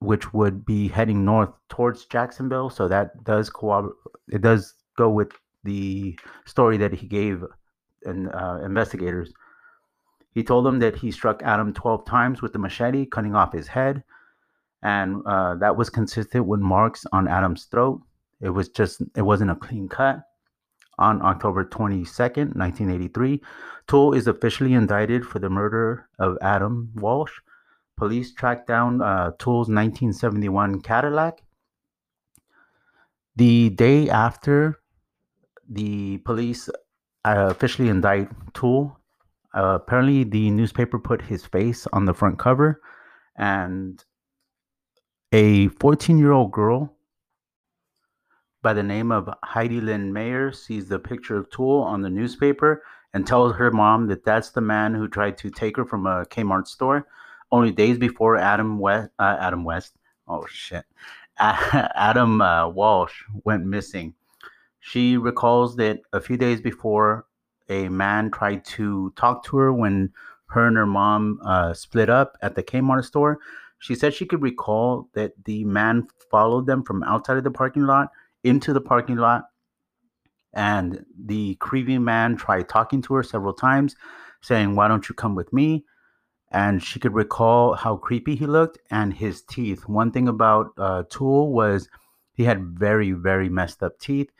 which 0.00 0.32
would 0.34 0.64
be 0.64 0.88
heading 0.88 1.24
north 1.24 1.50
towards 1.68 2.06
Jacksonville. 2.06 2.70
So 2.70 2.88
that 2.88 3.22
does 3.24 3.50
co- 3.50 3.94
it 4.28 4.42
does 4.42 4.74
go 4.98 5.08
with 5.08 5.32
the 5.64 6.18
story 6.46 6.76
that 6.78 6.92
he 6.92 7.06
gave 7.06 7.44
and 8.04 8.32
uh, 8.34 8.60
investigators. 8.64 9.32
He 10.32 10.44
told 10.44 10.64
them 10.64 10.78
that 10.78 10.96
he 10.96 11.10
struck 11.10 11.42
Adam 11.42 11.72
12 11.72 12.04
times 12.04 12.42
with 12.42 12.52
the 12.52 12.58
machete, 12.58 13.06
cutting 13.06 13.34
off 13.34 13.52
his 13.52 13.68
head 13.68 14.04
and 14.82 15.22
uh, 15.26 15.54
that 15.56 15.76
was 15.76 15.90
consistent 15.90 16.46
with 16.46 16.60
marks 16.60 17.04
on 17.12 17.28
Adam's 17.28 17.64
throat. 17.64 18.00
It 18.40 18.50
was 18.50 18.68
just, 18.68 19.02
it 19.14 19.22
wasn't 19.22 19.50
a 19.50 19.56
clean 19.56 19.88
cut. 19.88 20.20
On 20.98 21.22
October 21.22 21.64
22nd, 21.64 22.56
1983, 22.56 23.40
Toole 23.86 24.12
is 24.12 24.26
officially 24.26 24.74
indicted 24.74 25.24
for 25.24 25.38
the 25.38 25.48
murder 25.48 26.08
of 26.18 26.36
Adam 26.42 26.90
Walsh. 26.94 27.32
Police 27.96 28.34
tracked 28.34 28.66
down 28.66 29.00
uh, 29.00 29.30
Toole's 29.38 29.68
1971 29.68 30.82
Cadillac. 30.82 31.42
The 33.36 33.70
day 33.70 34.10
after 34.10 34.80
the 35.68 36.18
police 36.18 36.68
uh, 37.24 37.48
officially 37.50 37.88
indict 37.88 38.28
Toole. 38.54 38.96
uh, 39.54 39.78
apparently 39.82 40.24
the 40.24 40.50
newspaper 40.50 40.98
put 40.98 41.22
his 41.22 41.44
face 41.46 41.86
on 41.92 42.04
the 42.04 42.14
front 42.14 42.38
cover 42.38 42.80
and 43.36 44.04
a 45.32 45.68
14 45.68 46.18
year 46.18 46.32
old 46.32 46.52
girl 46.52 46.94
by 48.62 48.72
the 48.72 48.82
name 48.82 49.10
of 49.10 49.28
Heidi 49.44 49.80
Lynn 49.80 50.12
Mayer 50.12 50.52
sees 50.52 50.88
the 50.88 50.98
picture 50.98 51.36
of 51.36 51.50
Toole 51.50 51.82
on 51.82 52.02
the 52.02 52.10
newspaper 52.10 52.82
and 53.14 53.26
tells 53.26 53.54
her 53.56 53.70
mom 53.70 54.06
that 54.08 54.24
that's 54.24 54.50
the 54.50 54.60
man 54.60 54.94
who 54.94 55.08
tried 55.08 55.38
to 55.38 55.50
take 55.50 55.76
her 55.76 55.84
from 55.84 56.06
a 56.06 56.24
Kmart 56.26 56.66
store 56.66 57.06
only 57.52 57.72
days 57.72 57.98
before 57.98 58.36
Adam 58.36 58.78
West, 58.78 59.10
uh, 59.18 59.36
Adam 59.40 59.64
West, 59.64 59.96
oh 60.28 60.46
shit, 60.46 60.84
Adam 61.38 62.40
uh, 62.40 62.68
Walsh 62.68 63.22
went 63.44 63.64
missing. 63.64 64.14
She 64.80 65.16
recalls 65.16 65.76
that 65.76 66.00
a 66.12 66.20
few 66.20 66.36
days 66.36 66.60
before, 66.60 67.26
a 67.68 67.88
man 67.88 68.30
tried 68.30 68.64
to 68.64 69.12
talk 69.16 69.44
to 69.44 69.56
her 69.58 69.72
when 69.72 70.12
her 70.46 70.66
and 70.66 70.76
her 70.76 70.86
mom 70.86 71.38
uh, 71.44 71.72
split 71.74 72.10
up 72.10 72.36
at 72.42 72.54
the 72.54 72.62
Kmart 72.62 73.04
store. 73.04 73.38
She 73.78 73.94
said 73.94 74.12
she 74.12 74.26
could 74.26 74.42
recall 74.42 75.08
that 75.14 75.32
the 75.44 75.64
man 75.64 76.08
followed 76.30 76.66
them 76.66 76.82
from 76.82 77.02
outside 77.04 77.36
of 77.36 77.44
the 77.44 77.50
parking 77.50 77.84
lot 77.84 78.08
into 78.42 78.72
the 78.72 78.80
parking 78.80 79.16
lot. 79.16 79.44
And 80.52 81.04
the 81.16 81.54
creepy 81.56 81.98
man 81.98 82.36
tried 82.36 82.68
talking 82.68 83.00
to 83.02 83.14
her 83.14 83.22
several 83.22 83.52
times, 83.52 83.94
saying, 84.40 84.74
Why 84.74 84.88
don't 84.88 85.08
you 85.08 85.14
come 85.14 85.34
with 85.34 85.52
me? 85.52 85.84
And 86.50 86.82
she 86.82 86.98
could 86.98 87.14
recall 87.14 87.74
how 87.74 87.96
creepy 87.96 88.34
he 88.34 88.46
looked 88.46 88.78
and 88.90 89.14
his 89.14 89.42
teeth. 89.42 89.86
One 89.86 90.10
thing 90.10 90.26
about 90.26 90.72
uh, 90.76 91.04
Toole 91.08 91.52
was 91.52 91.88
he 92.34 92.44
had 92.44 92.64
very, 92.64 93.12
very 93.12 93.48
messed 93.48 93.82
up 93.84 94.00
teeth. 94.00 94.30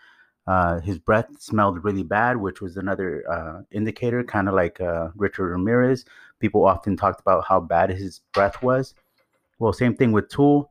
Uh, 0.47 0.81
his 0.81 0.99
breath 0.99 1.29
smelled 1.39 1.85
really 1.85 2.03
bad, 2.03 2.37
which 2.37 2.61
was 2.61 2.77
another 2.77 3.25
uh, 3.31 3.63
indicator, 3.71 4.25
kind 4.25 4.49
of 4.49 4.55
like 4.55 4.81
uh, 4.81 5.09
Richard 5.15 5.51
Ramirez. 5.51 6.05
People 6.41 6.65
often 6.65 6.97
talked 6.97 7.21
about 7.21 7.45
how 7.47 7.61
bad 7.61 7.91
his 7.91 8.21
breath 8.33 8.63
was. 8.63 8.95
Well, 9.59 9.73
same 9.73 9.95
thing 9.95 10.13
with 10.13 10.29
Toole. 10.29 10.71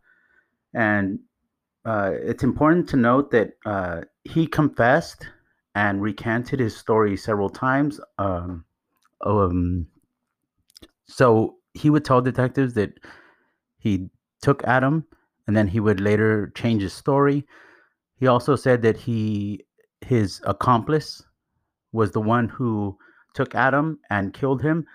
And 0.73 1.19
uh, 1.85 2.11
it's 2.13 2.43
important 2.43 2.89
to 2.89 2.97
note 2.97 3.31
that 3.31 3.53
uh, 3.65 4.01
he 4.23 4.47
confessed 4.47 5.25
and 5.75 6.01
recanted 6.01 6.59
his 6.59 6.75
story 6.75 7.15
several 7.15 7.49
times. 7.49 7.99
Um, 8.17 8.65
um, 9.21 9.87
so 11.05 11.55
he 11.73 11.89
would 11.89 12.05
tell 12.05 12.21
detectives 12.21 12.73
that 12.73 12.99
he 13.77 14.09
took 14.41 14.63
Adam 14.63 15.05
and 15.47 15.55
then 15.55 15.67
he 15.67 15.79
would 15.79 15.99
later 15.99 16.51
change 16.55 16.81
his 16.81 16.93
story. 16.93 17.45
He 18.19 18.27
also 18.27 18.55
said 18.55 18.81
that 18.81 18.97
he 18.97 19.65
his 20.01 20.41
accomplice 20.45 21.23
was 21.91 22.11
the 22.11 22.21
one 22.21 22.49
who 22.49 22.97
took 23.33 23.55
Adam 23.55 23.99
and 24.09 24.33
killed 24.33 24.61
him, 24.61 24.85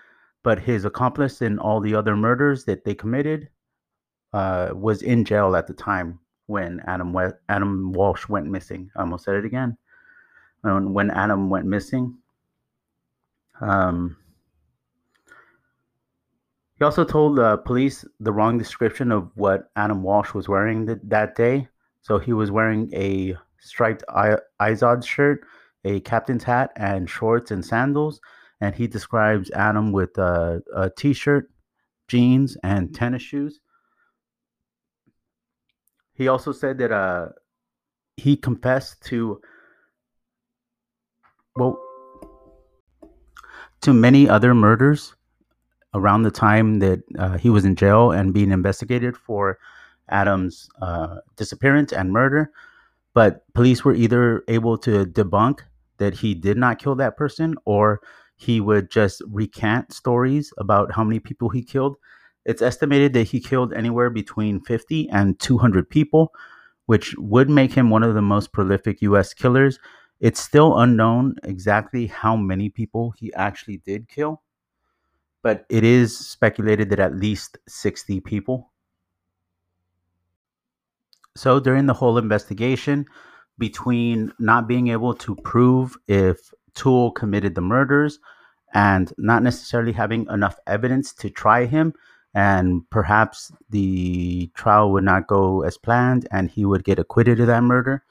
but 0.43 0.59
his 0.59 0.85
accomplice 0.85 1.41
in 1.41 1.57
all 1.59 1.79
the 1.79 1.95
other 1.95 2.15
murders 2.15 2.65
that 2.65 2.83
they 2.85 2.95
committed 2.95 3.49
uh, 4.33 4.69
was 4.73 5.01
in 5.01 5.25
jail 5.25 5.55
at 5.55 5.67
the 5.67 5.73
time 5.73 6.19
when 6.47 6.81
Adam 6.85 7.13
we- 7.13 7.39
Adam 7.49 7.91
Walsh 7.93 8.27
went 8.29 8.47
missing. 8.47 8.91
I 8.95 9.01
almost 9.01 9.25
said 9.25 9.35
it 9.35 9.45
again. 9.45 9.77
When, 10.61 10.93
when 10.93 11.11
Adam 11.11 11.49
went 11.49 11.65
missing. 11.65 12.17
Um, 13.61 14.17
he 16.77 16.83
also 16.83 17.05
told 17.05 17.37
the 17.37 17.57
police 17.57 18.03
the 18.19 18.33
wrong 18.33 18.57
description 18.57 19.11
of 19.11 19.31
what 19.35 19.71
Adam 19.75 20.03
Walsh 20.03 20.33
was 20.33 20.49
wearing 20.49 20.85
th- 20.85 20.99
that 21.03 21.35
day. 21.35 21.69
So 22.05 22.19
he 22.19 22.33
was 22.33 22.51
wearing 22.51 22.93
a 22.93 23.35
striped 23.59 24.03
I- 24.07 24.37
Izod 24.61 25.03
shirt, 25.03 25.43
a 25.83 26.01
captain's 26.01 26.43
hat, 26.43 26.71
and 26.75 27.09
shorts 27.09 27.49
and 27.49 27.65
sandals. 27.65 28.21
And 28.61 28.75
he 28.75 28.85
describes 28.85 29.49
Adam 29.55 29.91
with 29.91 30.15
a 30.19 30.61
a 30.75 30.91
t-shirt, 30.91 31.49
jeans, 32.07 32.57
and 32.61 32.93
tennis 32.93 33.23
shoes. 33.23 33.59
He 36.13 36.27
also 36.27 36.51
said 36.51 36.77
that 36.77 36.91
uh, 36.91 37.29
he 38.17 38.37
confessed 38.37 39.01
to 39.05 39.41
well 41.55 41.75
to 43.81 43.93
many 43.93 44.29
other 44.29 44.53
murders 44.53 45.15
around 45.95 46.21
the 46.21 46.29
time 46.29 46.77
that 46.79 47.01
uh, 47.17 47.39
he 47.39 47.49
was 47.49 47.65
in 47.65 47.75
jail 47.75 48.11
and 48.11 48.31
being 48.31 48.51
investigated 48.51 49.17
for 49.17 49.57
Adam's 50.09 50.69
uh, 50.81 51.17
disappearance 51.35 51.91
and 51.93 52.11
murder. 52.11 52.51
But 53.13 53.43
police 53.53 53.83
were 53.85 53.95
either 53.95 54.43
able 54.47 54.77
to 54.79 55.05
debunk 55.05 55.61
that 55.97 56.15
he 56.15 56.33
did 56.35 56.57
not 56.57 56.79
kill 56.79 56.95
that 56.95 57.17
person 57.17 57.55
or 57.65 58.01
he 58.35 58.59
would 58.59 58.91
just 58.91 59.21
recant 59.29 59.93
stories 59.93 60.51
about 60.57 60.93
how 60.93 61.03
many 61.03 61.19
people 61.19 61.49
he 61.49 61.63
killed. 61.63 61.95
It's 62.45 62.61
estimated 62.61 63.13
that 63.13 63.29
he 63.29 63.39
killed 63.39 63.73
anywhere 63.73 64.09
between 64.09 64.61
50 64.61 65.09
and 65.09 65.39
200 65.39 65.89
people, 65.89 66.31
which 66.85 67.15
would 67.17 67.49
make 67.49 67.73
him 67.73 67.89
one 67.89 68.03
of 68.03 68.13
the 68.13 68.21
most 68.21 68.51
prolific 68.51 69.01
US 69.01 69.33
killers. 69.33 69.79
It's 70.19 70.39
still 70.39 70.77
unknown 70.77 71.35
exactly 71.43 72.07
how 72.07 72.35
many 72.35 72.69
people 72.69 73.13
he 73.17 73.33
actually 73.33 73.77
did 73.77 74.09
kill, 74.09 74.41
but 75.41 75.65
it 75.69 75.83
is 75.83 76.17
speculated 76.17 76.89
that 76.89 76.99
at 76.99 77.15
least 77.15 77.57
60 77.67 78.19
people. 78.21 78.71
So 81.35 81.59
during 81.59 81.85
the 81.85 81.93
whole 81.93 82.17
investigation, 82.17 83.05
between 83.57 84.33
not 84.39 84.67
being 84.67 84.89
able 84.89 85.13
to 85.15 85.35
prove 85.35 85.97
if 86.07 86.53
Toole 86.73 87.11
committed 87.11 87.55
the 87.55 87.61
murders 87.61 88.19
and 88.73 89.13
not 89.17 89.43
necessarily 89.43 89.93
having 89.93 90.27
enough 90.29 90.59
evidence 90.67 91.13
to 91.13 91.29
try 91.29 91.65
him, 91.65 91.93
and 92.33 92.89
perhaps 92.89 93.51
the 93.69 94.51
trial 94.55 94.91
would 94.91 95.05
not 95.05 95.27
go 95.27 95.61
as 95.61 95.77
planned 95.77 96.27
and 96.31 96.51
he 96.51 96.65
would 96.65 96.83
get 96.83 96.99
acquitted 96.99 97.39
of 97.39 97.47
that 97.47 97.63
murder. 97.63 98.03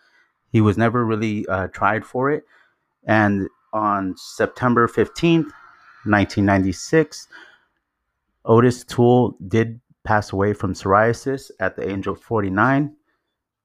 He 0.50 0.62
was 0.62 0.78
never 0.78 1.04
really 1.04 1.46
uh, 1.46 1.68
tried 1.68 2.06
for 2.06 2.30
it. 2.30 2.44
And 3.06 3.48
on 3.74 4.14
September 4.16 4.88
15th, 4.88 5.50
1996, 6.06 7.28
Otis 8.46 8.84
Toole 8.84 9.36
did 9.46 9.80
pass 10.04 10.32
away 10.32 10.54
from 10.54 10.72
psoriasis 10.72 11.50
at 11.60 11.76
the 11.76 11.86
age 11.90 12.06
of 12.06 12.20
49. 12.20 12.94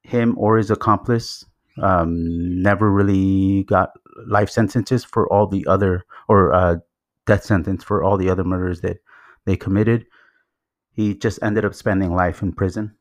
Him 0.10 0.36
or 0.38 0.58
his 0.58 0.72
accomplice 0.72 1.46
um, 1.82 2.62
never 2.62 2.92
really 2.92 3.64
got 3.64 3.92
life 4.28 4.50
sentences 4.50 5.04
for 5.04 5.32
all 5.32 5.48
the 5.48 5.66
other, 5.68 6.06
or 6.28 6.54
uh, 6.54 6.78
death 7.26 7.44
sentence 7.44 7.84
for 7.84 8.04
all 8.04 8.18
the 8.18 8.30
other 8.30 8.44
murders 8.44 8.82
that 8.82 8.98
they 9.46 9.56
committed. 9.56 10.06
He 10.94 11.16
just 11.16 11.40
ended 11.42 11.64
up 11.64 11.74
spending 11.74 12.14
life 12.14 12.42
in 12.42 12.52
prison. 12.52 12.96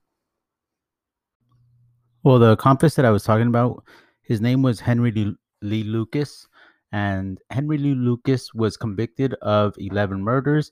Well, 2.23 2.39
the 2.39 2.53
accomplice 2.53 2.95
that 2.97 3.05
I 3.05 3.11
was 3.11 3.25
talking 3.25 3.47
about, 3.47 3.85
his 4.23 4.41
name 4.41 4.63
was 4.63 4.81
Henry 4.81 5.11
Lee, 5.11 5.35
Lee 5.63 5.85
Lucas, 5.85 6.47
and 6.93 7.39
Henry 7.51 7.79
Lee 7.79 7.95
Lucas 7.95 8.53
was 8.55 8.77
convicted 8.77 9.35
of 9.35 9.75
11 9.79 10.23
murders, 10.23 10.71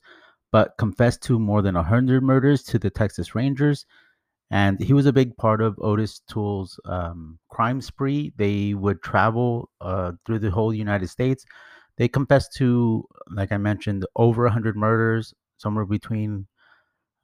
but 0.51 0.77
confessed 0.77 1.21
to 1.23 1.39
more 1.39 1.61
than 1.61 1.75
100 1.75 2.23
murders 2.23 2.63
to 2.63 2.79
the 2.79 2.89
Texas 2.89 3.35
Rangers. 3.35 3.85
And 4.49 4.79
he 4.79 4.93
was 4.93 5.05
a 5.05 5.13
big 5.13 5.35
part 5.35 5.61
of 5.61 5.77
Otis 5.81 6.21
Toole's 6.29 6.79
um, 6.85 7.37
crime 7.49 7.81
spree. 7.81 8.31
They 8.37 8.73
would 8.73 9.01
travel 9.03 9.69
uh, 9.81 10.13
through 10.25 10.39
the 10.39 10.51
whole 10.51 10.73
United 10.73 11.09
States. 11.09 11.45
They 11.97 12.07
confessed 12.07 12.53
to, 12.57 13.03
like 13.29 13.51
I 13.51 13.57
mentioned, 13.57 14.05
over 14.15 14.43
100 14.43 14.77
murders, 14.77 15.33
somewhere 15.57 15.85
between 15.85 16.47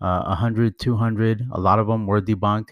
uh, 0.01 0.23
100, 0.25 0.79
200. 0.79 1.47
A 1.51 1.59
lot 1.59 1.79
of 1.79 1.87
them 1.87 2.07
were 2.07 2.21
debunked. 2.21 2.71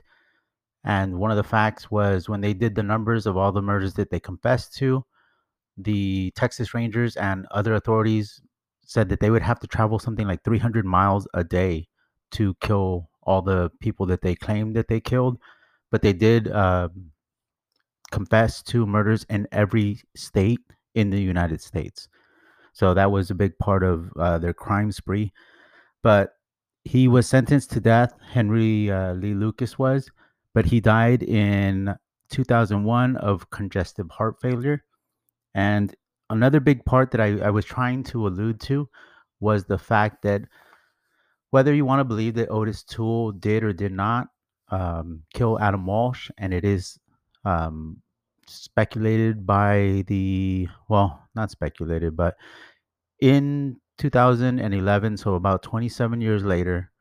And 0.83 1.19
one 1.19 1.31
of 1.31 1.37
the 1.37 1.43
facts 1.43 1.91
was 1.91 2.27
when 2.27 2.41
they 2.41 2.53
did 2.53 2.75
the 2.75 2.83
numbers 2.83 3.25
of 3.27 3.37
all 3.37 3.51
the 3.51 3.61
murders 3.61 3.93
that 3.95 4.09
they 4.09 4.19
confessed 4.19 4.75
to, 4.77 5.05
the 5.77 6.31
Texas 6.35 6.73
Rangers 6.73 7.15
and 7.15 7.45
other 7.51 7.75
authorities 7.75 8.41
said 8.85 9.09
that 9.09 9.19
they 9.19 9.29
would 9.29 9.43
have 9.43 9.59
to 9.59 9.67
travel 9.67 9.99
something 9.99 10.27
like 10.27 10.43
300 10.43 10.85
miles 10.85 11.27
a 11.33 11.43
day 11.43 11.87
to 12.31 12.55
kill 12.61 13.10
all 13.23 13.41
the 13.41 13.71
people 13.79 14.05
that 14.07 14.21
they 14.21 14.35
claimed 14.35 14.75
that 14.75 14.87
they 14.87 14.99
killed. 14.99 15.37
But 15.91 16.01
they 16.01 16.13
did 16.13 16.47
uh, 16.47 16.89
confess 18.11 18.61
to 18.63 18.85
murders 18.85 19.25
in 19.29 19.47
every 19.51 20.01
state 20.15 20.61
in 20.95 21.09
the 21.09 21.21
United 21.21 21.61
States. 21.61 22.07
So 22.73 22.93
that 22.93 23.11
was 23.11 23.29
a 23.29 23.35
big 23.35 23.57
part 23.57 23.83
of 23.83 24.11
uh, 24.17 24.37
their 24.37 24.53
crime 24.53 24.91
spree. 24.91 25.33
But 26.03 26.33
he 26.83 27.07
was 27.07 27.27
sentenced 27.27 27.71
to 27.71 27.79
death. 27.79 28.13
Henry 28.31 28.89
uh, 28.89 29.13
Lee 29.13 29.33
Lucas 29.33 29.77
was, 29.77 30.09
but 30.53 30.65
he 30.65 30.79
died 30.79 31.23
in 31.23 31.95
2001 32.29 33.17
of 33.17 33.49
congestive 33.49 34.09
heart 34.09 34.39
failure. 34.41 34.83
And 35.53 35.93
another 36.29 36.59
big 36.59 36.83
part 36.85 37.11
that 37.11 37.21
I, 37.21 37.39
I 37.39 37.49
was 37.49 37.65
trying 37.65 38.03
to 38.05 38.27
allude 38.27 38.59
to 38.61 38.89
was 39.39 39.65
the 39.65 39.77
fact 39.77 40.23
that 40.23 40.43
whether 41.51 41.73
you 41.73 41.85
want 41.85 41.99
to 41.99 42.05
believe 42.05 42.33
that 42.35 42.49
Otis 42.49 42.83
Toole 42.83 43.31
did 43.31 43.63
or 43.63 43.73
did 43.73 43.91
not 43.91 44.27
um, 44.69 45.23
kill 45.33 45.59
Adam 45.59 45.85
Walsh, 45.85 46.31
and 46.37 46.53
it 46.53 46.65
is 46.65 46.97
um, 47.45 47.97
speculated 48.47 49.45
by 49.45 50.03
the 50.07 50.67
well, 50.89 51.21
not 51.35 51.51
speculated, 51.51 52.15
but 52.15 52.35
in 53.19 53.77
2011, 53.97 55.17
so 55.17 55.35
about 55.35 55.61
27 55.61 56.21
years 56.21 56.43
later, 56.43 56.91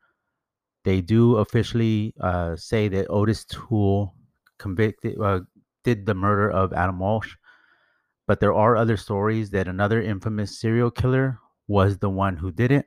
they 0.83 1.01
do 1.01 1.37
officially 1.37 2.13
uh, 2.19 2.55
say 2.55 2.87
that 2.89 3.07
Otis 3.09 3.45
Toole 3.45 4.13
convicted, 4.59 5.19
uh, 5.19 5.41
did 5.83 6.05
the 6.05 6.13
murder 6.13 6.49
of 6.51 6.73
Adam 6.73 6.99
Walsh, 6.99 7.35
but 8.27 8.39
there 8.39 8.53
are 8.53 8.75
other 8.75 8.97
stories 8.97 9.49
that 9.51 9.67
another 9.67 10.01
infamous 10.01 10.59
serial 10.59 10.91
killer 10.91 11.39
was 11.67 11.97
the 11.97 12.09
one 12.09 12.37
who 12.37 12.51
did 12.51 12.71
it. 12.71 12.85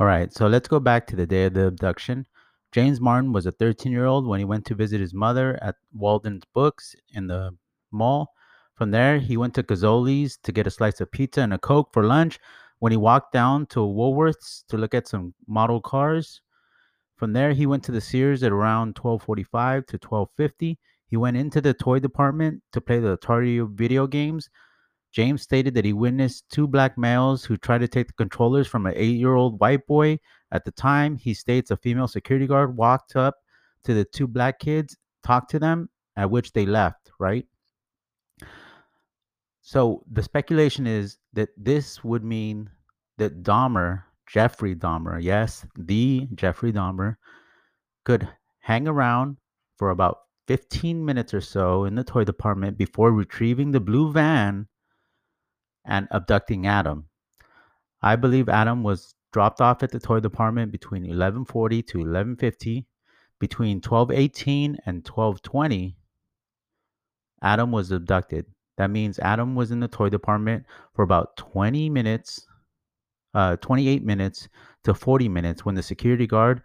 All 0.00 0.06
right, 0.06 0.32
so 0.32 0.46
let's 0.46 0.66
go 0.66 0.80
back 0.80 1.06
to 1.08 1.14
the 1.14 1.26
day 1.26 1.44
of 1.44 1.52
the 1.52 1.66
abduction. 1.66 2.24
James 2.72 3.02
Martin 3.02 3.34
was 3.34 3.44
a 3.44 3.52
13 3.52 3.92
year 3.92 4.06
old 4.06 4.26
when 4.26 4.38
he 4.38 4.46
went 4.46 4.64
to 4.64 4.74
visit 4.74 4.98
his 4.98 5.12
mother 5.12 5.58
at 5.60 5.74
Walden's 5.92 6.44
Books 6.54 6.96
in 7.12 7.26
the 7.26 7.50
mall. 7.92 8.32
From 8.76 8.92
there, 8.92 9.18
he 9.18 9.36
went 9.36 9.52
to 9.56 9.62
Gazzoli's 9.62 10.38
to 10.38 10.52
get 10.52 10.66
a 10.66 10.70
slice 10.70 11.02
of 11.02 11.12
pizza 11.12 11.42
and 11.42 11.52
a 11.52 11.58
Coke 11.58 11.90
for 11.92 12.02
lunch. 12.02 12.38
When 12.78 12.92
he 12.92 12.96
walked 12.96 13.34
down 13.34 13.66
to 13.66 13.80
Woolworths 13.80 14.64
to 14.68 14.78
look 14.78 14.94
at 14.94 15.06
some 15.06 15.34
model 15.46 15.82
cars, 15.82 16.40
from 17.16 17.34
there 17.34 17.52
he 17.52 17.66
went 17.66 17.84
to 17.84 17.92
the 17.92 18.00
Sears 18.00 18.42
at 18.42 18.52
around 18.52 18.94
12:45 18.94 19.84
to 19.84 19.98
12:50. 19.98 20.78
He 21.08 21.18
went 21.18 21.36
into 21.36 21.60
the 21.60 21.74
toy 21.74 21.98
department 21.98 22.62
to 22.72 22.80
play 22.80 23.00
the 23.00 23.18
Atari 23.18 23.68
video 23.68 24.06
games. 24.06 24.48
James 25.12 25.42
stated 25.42 25.74
that 25.74 25.84
he 25.84 25.92
witnessed 25.92 26.48
two 26.50 26.66
black 26.68 26.96
males 26.96 27.44
who 27.44 27.56
tried 27.56 27.78
to 27.78 27.88
take 27.88 28.06
the 28.06 28.12
controllers 28.12 28.68
from 28.68 28.86
an 28.86 28.94
eight 28.96 29.16
year 29.16 29.34
old 29.34 29.60
white 29.60 29.86
boy. 29.86 30.18
At 30.52 30.64
the 30.64 30.70
time, 30.70 31.16
he 31.16 31.34
states 31.34 31.70
a 31.70 31.76
female 31.76 32.08
security 32.08 32.46
guard 32.46 32.76
walked 32.76 33.16
up 33.16 33.36
to 33.84 33.94
the 33.94 34.04
two 34.04 34.26
black 34.26 34.58
kids, 34.58 34.96
talked 35.24 35.50
to 35.50 35.58
them, 35.58 35.88
at 36.16 36.30
which 36.30 36.52
they 36.52 36.66
left, 36.66 37.10
right? 37.18 37.46
So 39.62 40.02
the 40.10 40.22
speculation 40.22 40.86
is 40.86 41.18
that 41.32 41.50
this 41.56 42.02
would 42.02 42.24
mean 42.24 42.70
that 43.18 43.42
Dahmer, 43.42 44.04
Jeffrey 44.26 44.74
Dahmer, 44.74 45.22
yes, 45.22 45.66
the 45.76 46.28
Jeffrey 46.34 46.72
Dahmer, 46.72 47.16
could 48.04 48.28
hang 48.60 48.88
around 48.88 49.36
for 49.76 49.90
about 49.90 50.18
15 50.48 51.04
minutes 51.04 51.32
or 51.32 51.40
so 51.40 51.84
in 51.84 51.94
the 51.94 52.04
toy 52.04 52.24
department 52.24 52.76
before 52.76 53.12
retrieving 53.12 53.70
the 53.70 53.80
blue 53.80 54.12
van 54.12 54.66
and 55.84 56.08
abducting 56.10 56.66
Adam. 56.66 57.06
I 58.02 58.16
believe 58.16 58.48
Adam 58.48 58.82
was 58.82 59.14
dropped 59.32 59.60
off 59.60 59.82
at 59.82 59.90
the 59.92 60.00
toy 60.00 60.20
department 60.20 60.72
between 60.72 61.04
11:40 61.04 61.82
to 61.88 62.00
11:50. 62.00 62.86
Between 63.38 63.80
12:18 63.80 64.76
and 64.84 65.04
12:20, 65.04 65.96
Adam 67.42 67.72
was 67.72 67.90
abducted. 67.90 68.46
That 68.76 68.90
means 68.90 69.18
Adam 69.18 69.54
was 69.54 69.70
in 69.70 69.80
the 69.80 69.88
toy 69.88 70.08
department 70.08 70.64
for 70.94 71.02
about 71.02 71.36
20 71.36 71.90
minutes, 71.90 72.46
uh, 73.34 73.56
28 73.56 74.04
minutes 74.04 74.48
to 74.84 74.94
40 74.94 75.28
minutes 75.28 75.64
when 75.64 75.74
the 75.74 75.82
security 75.82 76.26
guard, 76.26 76.62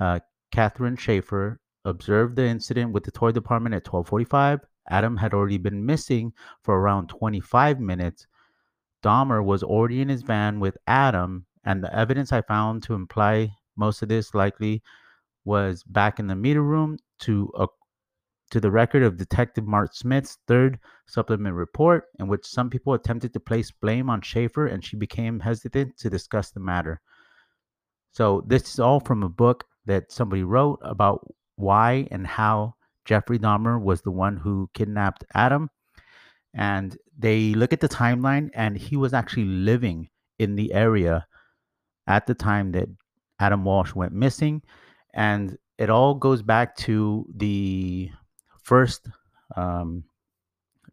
uh, 0.00 0.20
Catherine 0.52 0.96
Schaefer, 0.96 1.60
observed 1.84 2.36
the 2.36 2.46
incident 2.46 2.92
with 2.92 3.04
the 3.04 3.10
toy 3.10 3.32
department 3.32 3.74
at 3.74 3.84
12:45. 3.84 4.60
Adam 4.88 5.16
had 5.16 5.34
already 5.34 5.58
been 5.58 5.84
missing 5.84 6.32
for 6.62 6.78
around 6.78 7.08
25 7.08 7.80
minutes. 7.80 8.26
Dahmer 9.06 9.44
was 9.44 9.62
already 9.62 10.00
in 10.00 10.08
his 10.08 10.22
van 10.22 10.58
with 10.58 10.76
Adam, 10.88 11.46
and 11.64 11.82
the 11.82 11.96
evidence 11.96 12.32
I 12.32 12.42
found 12.42 12.82
to 12.82 12.94
imply 12.94 13.54
most 13.76 14.02
of 14.02 14.08
this 14.08 14.34
likely 14.34 14.82
was 15.44 15.84
back 15.84 16.18
in 16.18 16.26
the 16.26 16.34
meter 16.34 16.62
room 16.62 16.98
to 17.20 17.52
a 17.56 17.68
to 18.50 18.60
the 18.60 18.70
record 18.70 19.04
of 19.04 19.16
Detective 19.16 19.64
Mark 19.64 19.94
Smith's 19.94 20.38
third 20.48 20.80
supplement 21.06 21.54
report, 21.54 22.06
in 22.18 22.26
which 22.26 22.44
some 22.46 22.68
people 22.68 22.94
attempted 22.94 23.32
to 23.32 23.40
place 23.40 23.70
blame 23.70 24.10
on 24.10 24.20
Schaefer 24.22 24.66
and 24.66 24.84
she 24.84 24.96
became 24.96 25.38
hesitant 25.38 25.96
to 25.98 26.10
discuss 26.10 26.50
the 26.50 26.60
matter. 26.60 27.00
So, 28.10 28.42
this 28.44 28.72
is 28.72 28.80
all 28.80 28.98
from 28.98 29.22
a 29.22 29.28
book 29.28 29.64
that 29.84 30.10
somebody 30.10 30.42
wrote 30.42 30.80
about 30.82 31.26
why 31.54 32.08
and 32.10 32.26
how 32.26 32.74
Jeffrey 33.04 33.38
Dahmer 33.38 33.80
was 33.80 34.02
the 34.02 34.10
one 34.10 34.36
who 34.36 34.68
kidnapped 34.74 35.24
Adam. 35.32 35.70
And 36.56 36.96
they 37.16 37.54
look 37.54 37.72
at 37.72 37.80
the 37.80 37.88
timeline, 37.88 38.50
and 38.54 38.76
he 38.76 38.96
was 38.96 39.14
actually 39.14 39.44
living 39.44 40.08
in 40.38 40.56
the 40.56 40.72
area 40.72 41.26
at 42.08 42.26
the 42.26 42.34
time 42.34 42.72
that 42.72 42.88
Adam 43.38 43.64
Walsh 43.64 43.94
went 43.94 44.12
missing. 44.12 44.62
And 45.14 45.56
it 45.78 45.90
all 45.90 46.14
goes 46.14 46.42
back 46.42 46.76
to 46.78 47.26
the 47.36 48.10
first 48.62 49.08
um, 49.54 50.04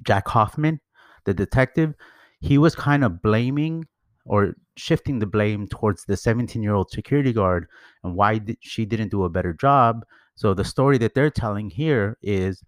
Jack 0.04 0.28
Hoffman, 0.28 0.80
the 1.26 1.34
detective, 1.34 1.96
he 2.44 2.58
was 2.58 2.76
kind 2.76 3.06
of 3.06 3.22
blaming 3.22 3.86
or 4.26 4.54
shifting 4.76 5.20
the 5.20 5.26
blame 5.26 5.68
towards 5.68 6.04
the 6.06 6.18
17 6.18 6.62
year 6.62 6.74
old 6.74 6.90
security 6.92 7.32
guard 7.32 7.68
and 8.04 8.16
why 8.16 8.38
did 8.38 8.58
she 8.60 8.86
didn't 8.86 9.12
do 9.12 9.24
a 9.24 9.30
better 9.30 9.54
job. 9.54 10.06
So 10.36 10.54
the 10.54 10.66
story 10.66 10.98
that 10.98 11.14
they're 11.14 11.30
telling 11.30 11.70
here 11.70 12.18
is 12.22 12.64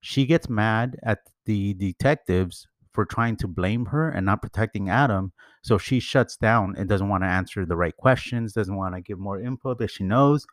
she 0.00 0.26
gets 0.26 0.48
mad 0.48 0.98
at 1.04 1.20
the 1.46 1.74
detectives 1.74 2.66
for 2.92 3.04
trying 3.04 3.36
to 3.36 3.48
blame 3.48 3.86
her 3.86 4.08
and 4.08 4.24
not 4.24 4.40
protecting 4.40 4.88
Adam. 4.88 5.32
So 5.62 5.78
she 5.78 5.98
shuts 6.00 6.36
down 6.36 6.74
and 6.78 6.88
doesn't 6.88 7.08
want 7.08 7.24
to 7.24 7.28
answer 7.28 7.66
the 7.66 7.76
right 7.76 7.96
questions, 7.96 8.52
doesn't 8.52 8.76
want 8.76 8.94
to 8.94 9.00
give 9.00 9.18
more 9.18 9.40
info 9.40 9.74
that 9.74 9.90
she 9.90 10.04
knows. 10.04 10.46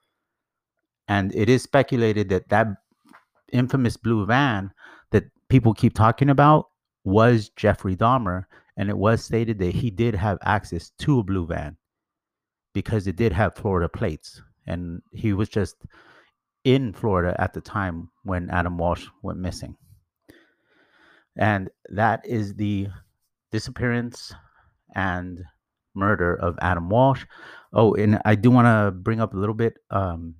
And 1.07 1.33
it 1.35 1.49
is 1.49 1.61
speculated 1.61 2.29
that 2.29 2.49
that 2.49 2.67
infamous 3.51 3.97
blue 3.97 4.25
van 4.25 4.71
that 5.11 5.25
people 5.49 5.73
keep 5.73 5.93
talking 5.93 6.29
about 6.29 6.67
was 7.03 7.49
Jeffrey 7.55 7.95
Dahmer, 7.95 8.45
and 8.77 8.89
it 8.89 8.97
was 8.97 9.23
stated 9.23 9.59
that 9.59 9.75
he 9.75 9.89
did 9.89 10.15
have 10.15 10.37
access 10.41 10.91
to 10.99 11.19
a 11.19 11.23
blue 11.23 11.45
van 11.45 11.77
because 12.73 13.07
it 13.07 13.15
did 13.15 13.33
have 13.33 13.55
Florida 13.55 13.89
plates, 13.89 14.41
and 14.65 15.01
he 15.11 15.33
was 15.33 15.49
just 15.49 15.75
in 16.63 16.93
Florida 16.93 17.35
at 17.39 17.53
the 17.53 17.61
time 17.61 18.09
when 18.23 18.49
Adam 18.49 18.77
Walsh 18.77 19.07
went 19.21 19.39
missing. 19.39 19.75
And 21.37 21.69
that 21.89 22.25
is 22.25 22.55
the 22.55 22.87
disappearance 23.51 24.33
and 24.95 25.41
murder 25.95 26.35
of 26.35 26.57
Adam 26.61 26.89
Walsh. 26.89 27.25
Oh, 27.73 27.93
and 27.93 28.19
I 28.25 28.35
do 28.35 28.51
want 28.51 28.65
to 28.65 28.91
bring 28.91 29.21
up 29.21 29.33
a 29.33 29.37
little 29.37 29.55
bit. 29.55 29.75
Um, 29.89 30.35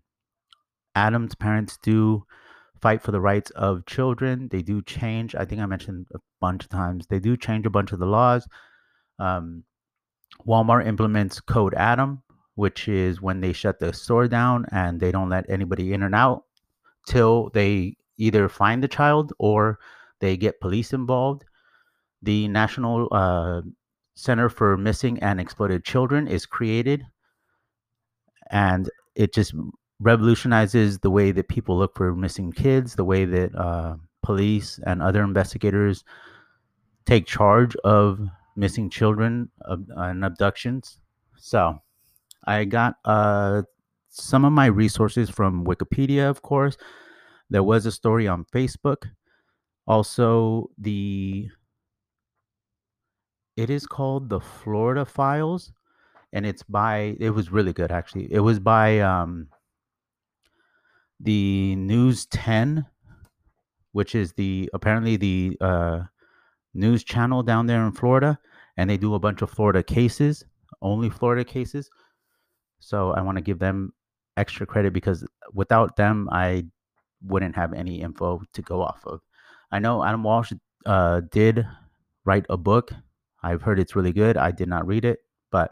Adam's 0.95 1.35
parents 1.35 1.77
do 1.81 2.23
fight 2.81 3.01
for 3.01 3.11
the 3.11 3.21
rights 3.21 3.51
of 3.51 3.85
children. 3.85 4.49
They 4.51 4.61
do 4.61 4.81
change. 4.81 5.35
I 5.35 5.45
think 5.45 5.61
I 5.61 5.65
mentioned 5.65 6.07
a 6.13 6.19
bunch 6.39 6.63
of 6.63 6.69
times. 6.69 7.07
They 7.07 7.19
do 7.19 7.37
change 7.37 7.65
a 7.65 7.69
bunch 7.69 7.91
of 7.91 7.99
the 7.99 8.05
laws. 8.05 8.47
Um, 9.19 9.63
Walmart 10.45 10.87
implements 10.87 11.39
Code 11.39 11.73
Adam, 11.75 12.23
which 12.55 12.87
is 12.87 13.21
when 13.21 13.39
they 13.39 13.53
shut 13.53 13.79
the 13.79 13.93
store 13.93 14.27
down 14.27 14.65
and 14.71 14.99
they 14.99 15.11
don't 15.11 15.29
let 15.29 15.49
anybody 15.49 15.93
in 15.93 16.03
and 16.03 16.15
out 16.15 16.43
till 17.07 17.49
they 17.53 17.95
either 18.17 18.49
find 18.49 18.83
the 18.83 18.87
child 18.87 19.33
or 19.39 19.79
they 20.21 20.37
get 20.37 20.61
police 20.61 20.93
involved. 20.93 21.43
The 22.21 22.47
National 22.47 23.07
uh, 23.11 23.61
Center 24.15 24.47
for 24.47 24.77
Missing 24.77 25.19
and 25.19 25.39
Exploited 25.39 25.83
Children 25.83 26.27
is 26.27 26.45
created, 26.45 27.05
and 28.51 28.89
it 29.15 29.33
just 29.33 29.53
revolutionizes 29.99 30.99
the 30.99 31.11
way 31.11 31.31
that 31.31 31.47
people 31.47 31.77
look 31.77 31.95
for 31.97 32.15
missing 32.15 32.51
kids, 32.51 32.95
the 32.95 33.05
way 33.05 33.25
that 33.25 33.55
uh, 33.55 33.95
police 34.23 34.79
and 34.85 35.01
other 35.01 35.23
investigators 35.23 36.03
take 37.05 37.25
charge 37.25 37.75
of 37.83 38.19
missing 38.55 38.89
children 38.89 39.49
uh, 39.65 39.77
and 39.97 40.23
abductions. 40.25 40.99
So 41.37 41.81
I 42.45 42.65
got 42.65 42.95
uh, 43.05 43.63
some 44.09 44.45
of 44.45 44.53
my 44.53 44.67
resources 44.67 45.29
from 45.29 45.65
Wikipedia, 45.65 46.29
of 46.29 46.41
course. 46.41 46.77
There 47.49 47.63
was 47.63 47.85
a 47.85 47.91
story 47.91 48.27
on 48.27 48.45
Facebook. 48.45 49.09
Also, 49.91 50.69
the 50.77 51.49
it 53.57 53.69
is 53.69 53.85
called 53.85 54.29
the 54.29 54.39
Florida 54.39 55.03
Files, 55.03 55.73
and 56.31 56.45
it's 56.45 56.63
by 56.63 57.17
it 57.19 57.31
was 57.31 57.51
really 57.51 57.73
good 57.73 57.91
actually. 57.91 58.31
It 58.31 58.39
was 58.39 58.57
by 58.57 59.01
um, 59.01 59.49
the 61.19 61.75
News 61.75 62.25
10, 62.27 62.85
which 63.91 64.15
is 64.15 64.31
the 64.31 64.69
apparently 64.73 65.17
the 65.17 65.57
uh, 65.59 66.03
news 66.73 67.03
channel 67.03 67.43
down 67.43 67.67
there 67.67 67.85
in 67.85 67.91
Florida, 67.91 68.39
and 68.77 68.89
they 68.89 68.95
do 68.95 69.13
a 69.15 69.19
bunch 69.19 69.41
of 69.41 69.49
Florida 69.49 69.83
cases, 69.83 70.45
only 70.81 71.09
Florida 71.09 71.43
cases. 71.43 71.89
So 72.79 73.11
I 73.11 73.19
want 73.19 73.39
to 73.39 73.43
give 73.43 73.59
them 73.59 73.91
extra 74.37 74.65
credit 74.65 74.93
because 74.93 75.27
without 75.53 75.97
them, 75.97 76.29
I 76.31 76.63
wouldn't 77.21 77.57
have 77.57 77.73
any 77.73 77.99
info 77.99 78.41
to 78.53 78.61
go 78.61 78.81
off 78.81 79.01
of. 79.05 79.19
I 79.71 79.79
know 79.79 80.03
Adam 80.03 80.23
Walsh 80.23 80.51
uh, 80.85 81.21
did 81.31 81.65
write 82.25 82.45
a 82.49 82.57
book. 82.57 82.91
I've 83.43 83.61
heard 83.61 83.79
it's 83.79 83.95
really 83.95 84.13
good. 84.13 84.37
I 84.37 84.51
did 84.51 84.67
not 84.67 84.85
read 84.85 85.05
it, 85.05 85.19
but 85.51 85.71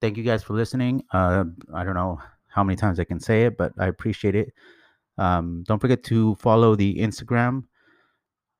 thank 0.00 0.16
you 0.16 0.22
guys 0.22 0.42
for 0.42 0.54
listening. 0.54 1.04
Uh, 1.12 1.44
I 1.74 1.84
don't 1.84 1.94
know 1.94 2.20
how 2.48 2.62
many 2.62 2.76
times 2.76 3.00
I 3.00 3.04
can 3.04 3.18
say 3.18 3.44
it, 3.44 3.56
but 3.56 3.72
I 3.78 3.86
appreciate 3.86 4.34
it. 4.34 4.52
Um, 5.18 5.64
don't 5.66 5.80
forget 5.80 6.04
to 6.04 6.34
follow 6.36 6.74
the 6.76 6.94
Instagram. 6.96 7.64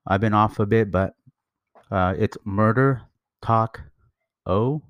I've 0.06 0.20
been 0.20 0.34
off 0.34 0.58
a 0.58 0.66
bit, 0.66 0.90
but 0.90 1.14
uh, 1.90 2.14
it's 2.18 2.36
murder 2.44 3.02
talk 3.42 3.80
o 4.46 4.82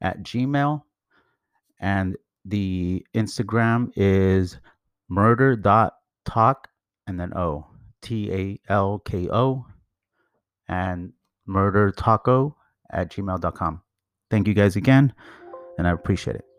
at 0.00 0.22
gmail 0.22 0.82
and 1.80 2.16
the 2.44 3.04
instagram 3.14 3.90
is 3.96 4.58
murder 5.08 5.56
dot 5.56 5.94
talk 6.24 6.68
and 7.06 7.18
then 7.18 7.32
o 7.36 7.66
T 8.02 8.32
A 8.32 8.60
L 8.72 9.00
K 9.04 9.28
O, 9.30 9.66
and 10.68 11.12
murder 11.46 11.90
talk 11.90 12.28
o 12.28 12.56
at 12.90 13.10
gmail.com. 13.10 13.82
Thank 14.30 14.46
you 14.48 14.54
guys 14.54 14.76
again, 14.76 15.12
and 15.78 15.86
I 15.86 15.92
appreciate 15.92 16.36
it. 16.36 16.49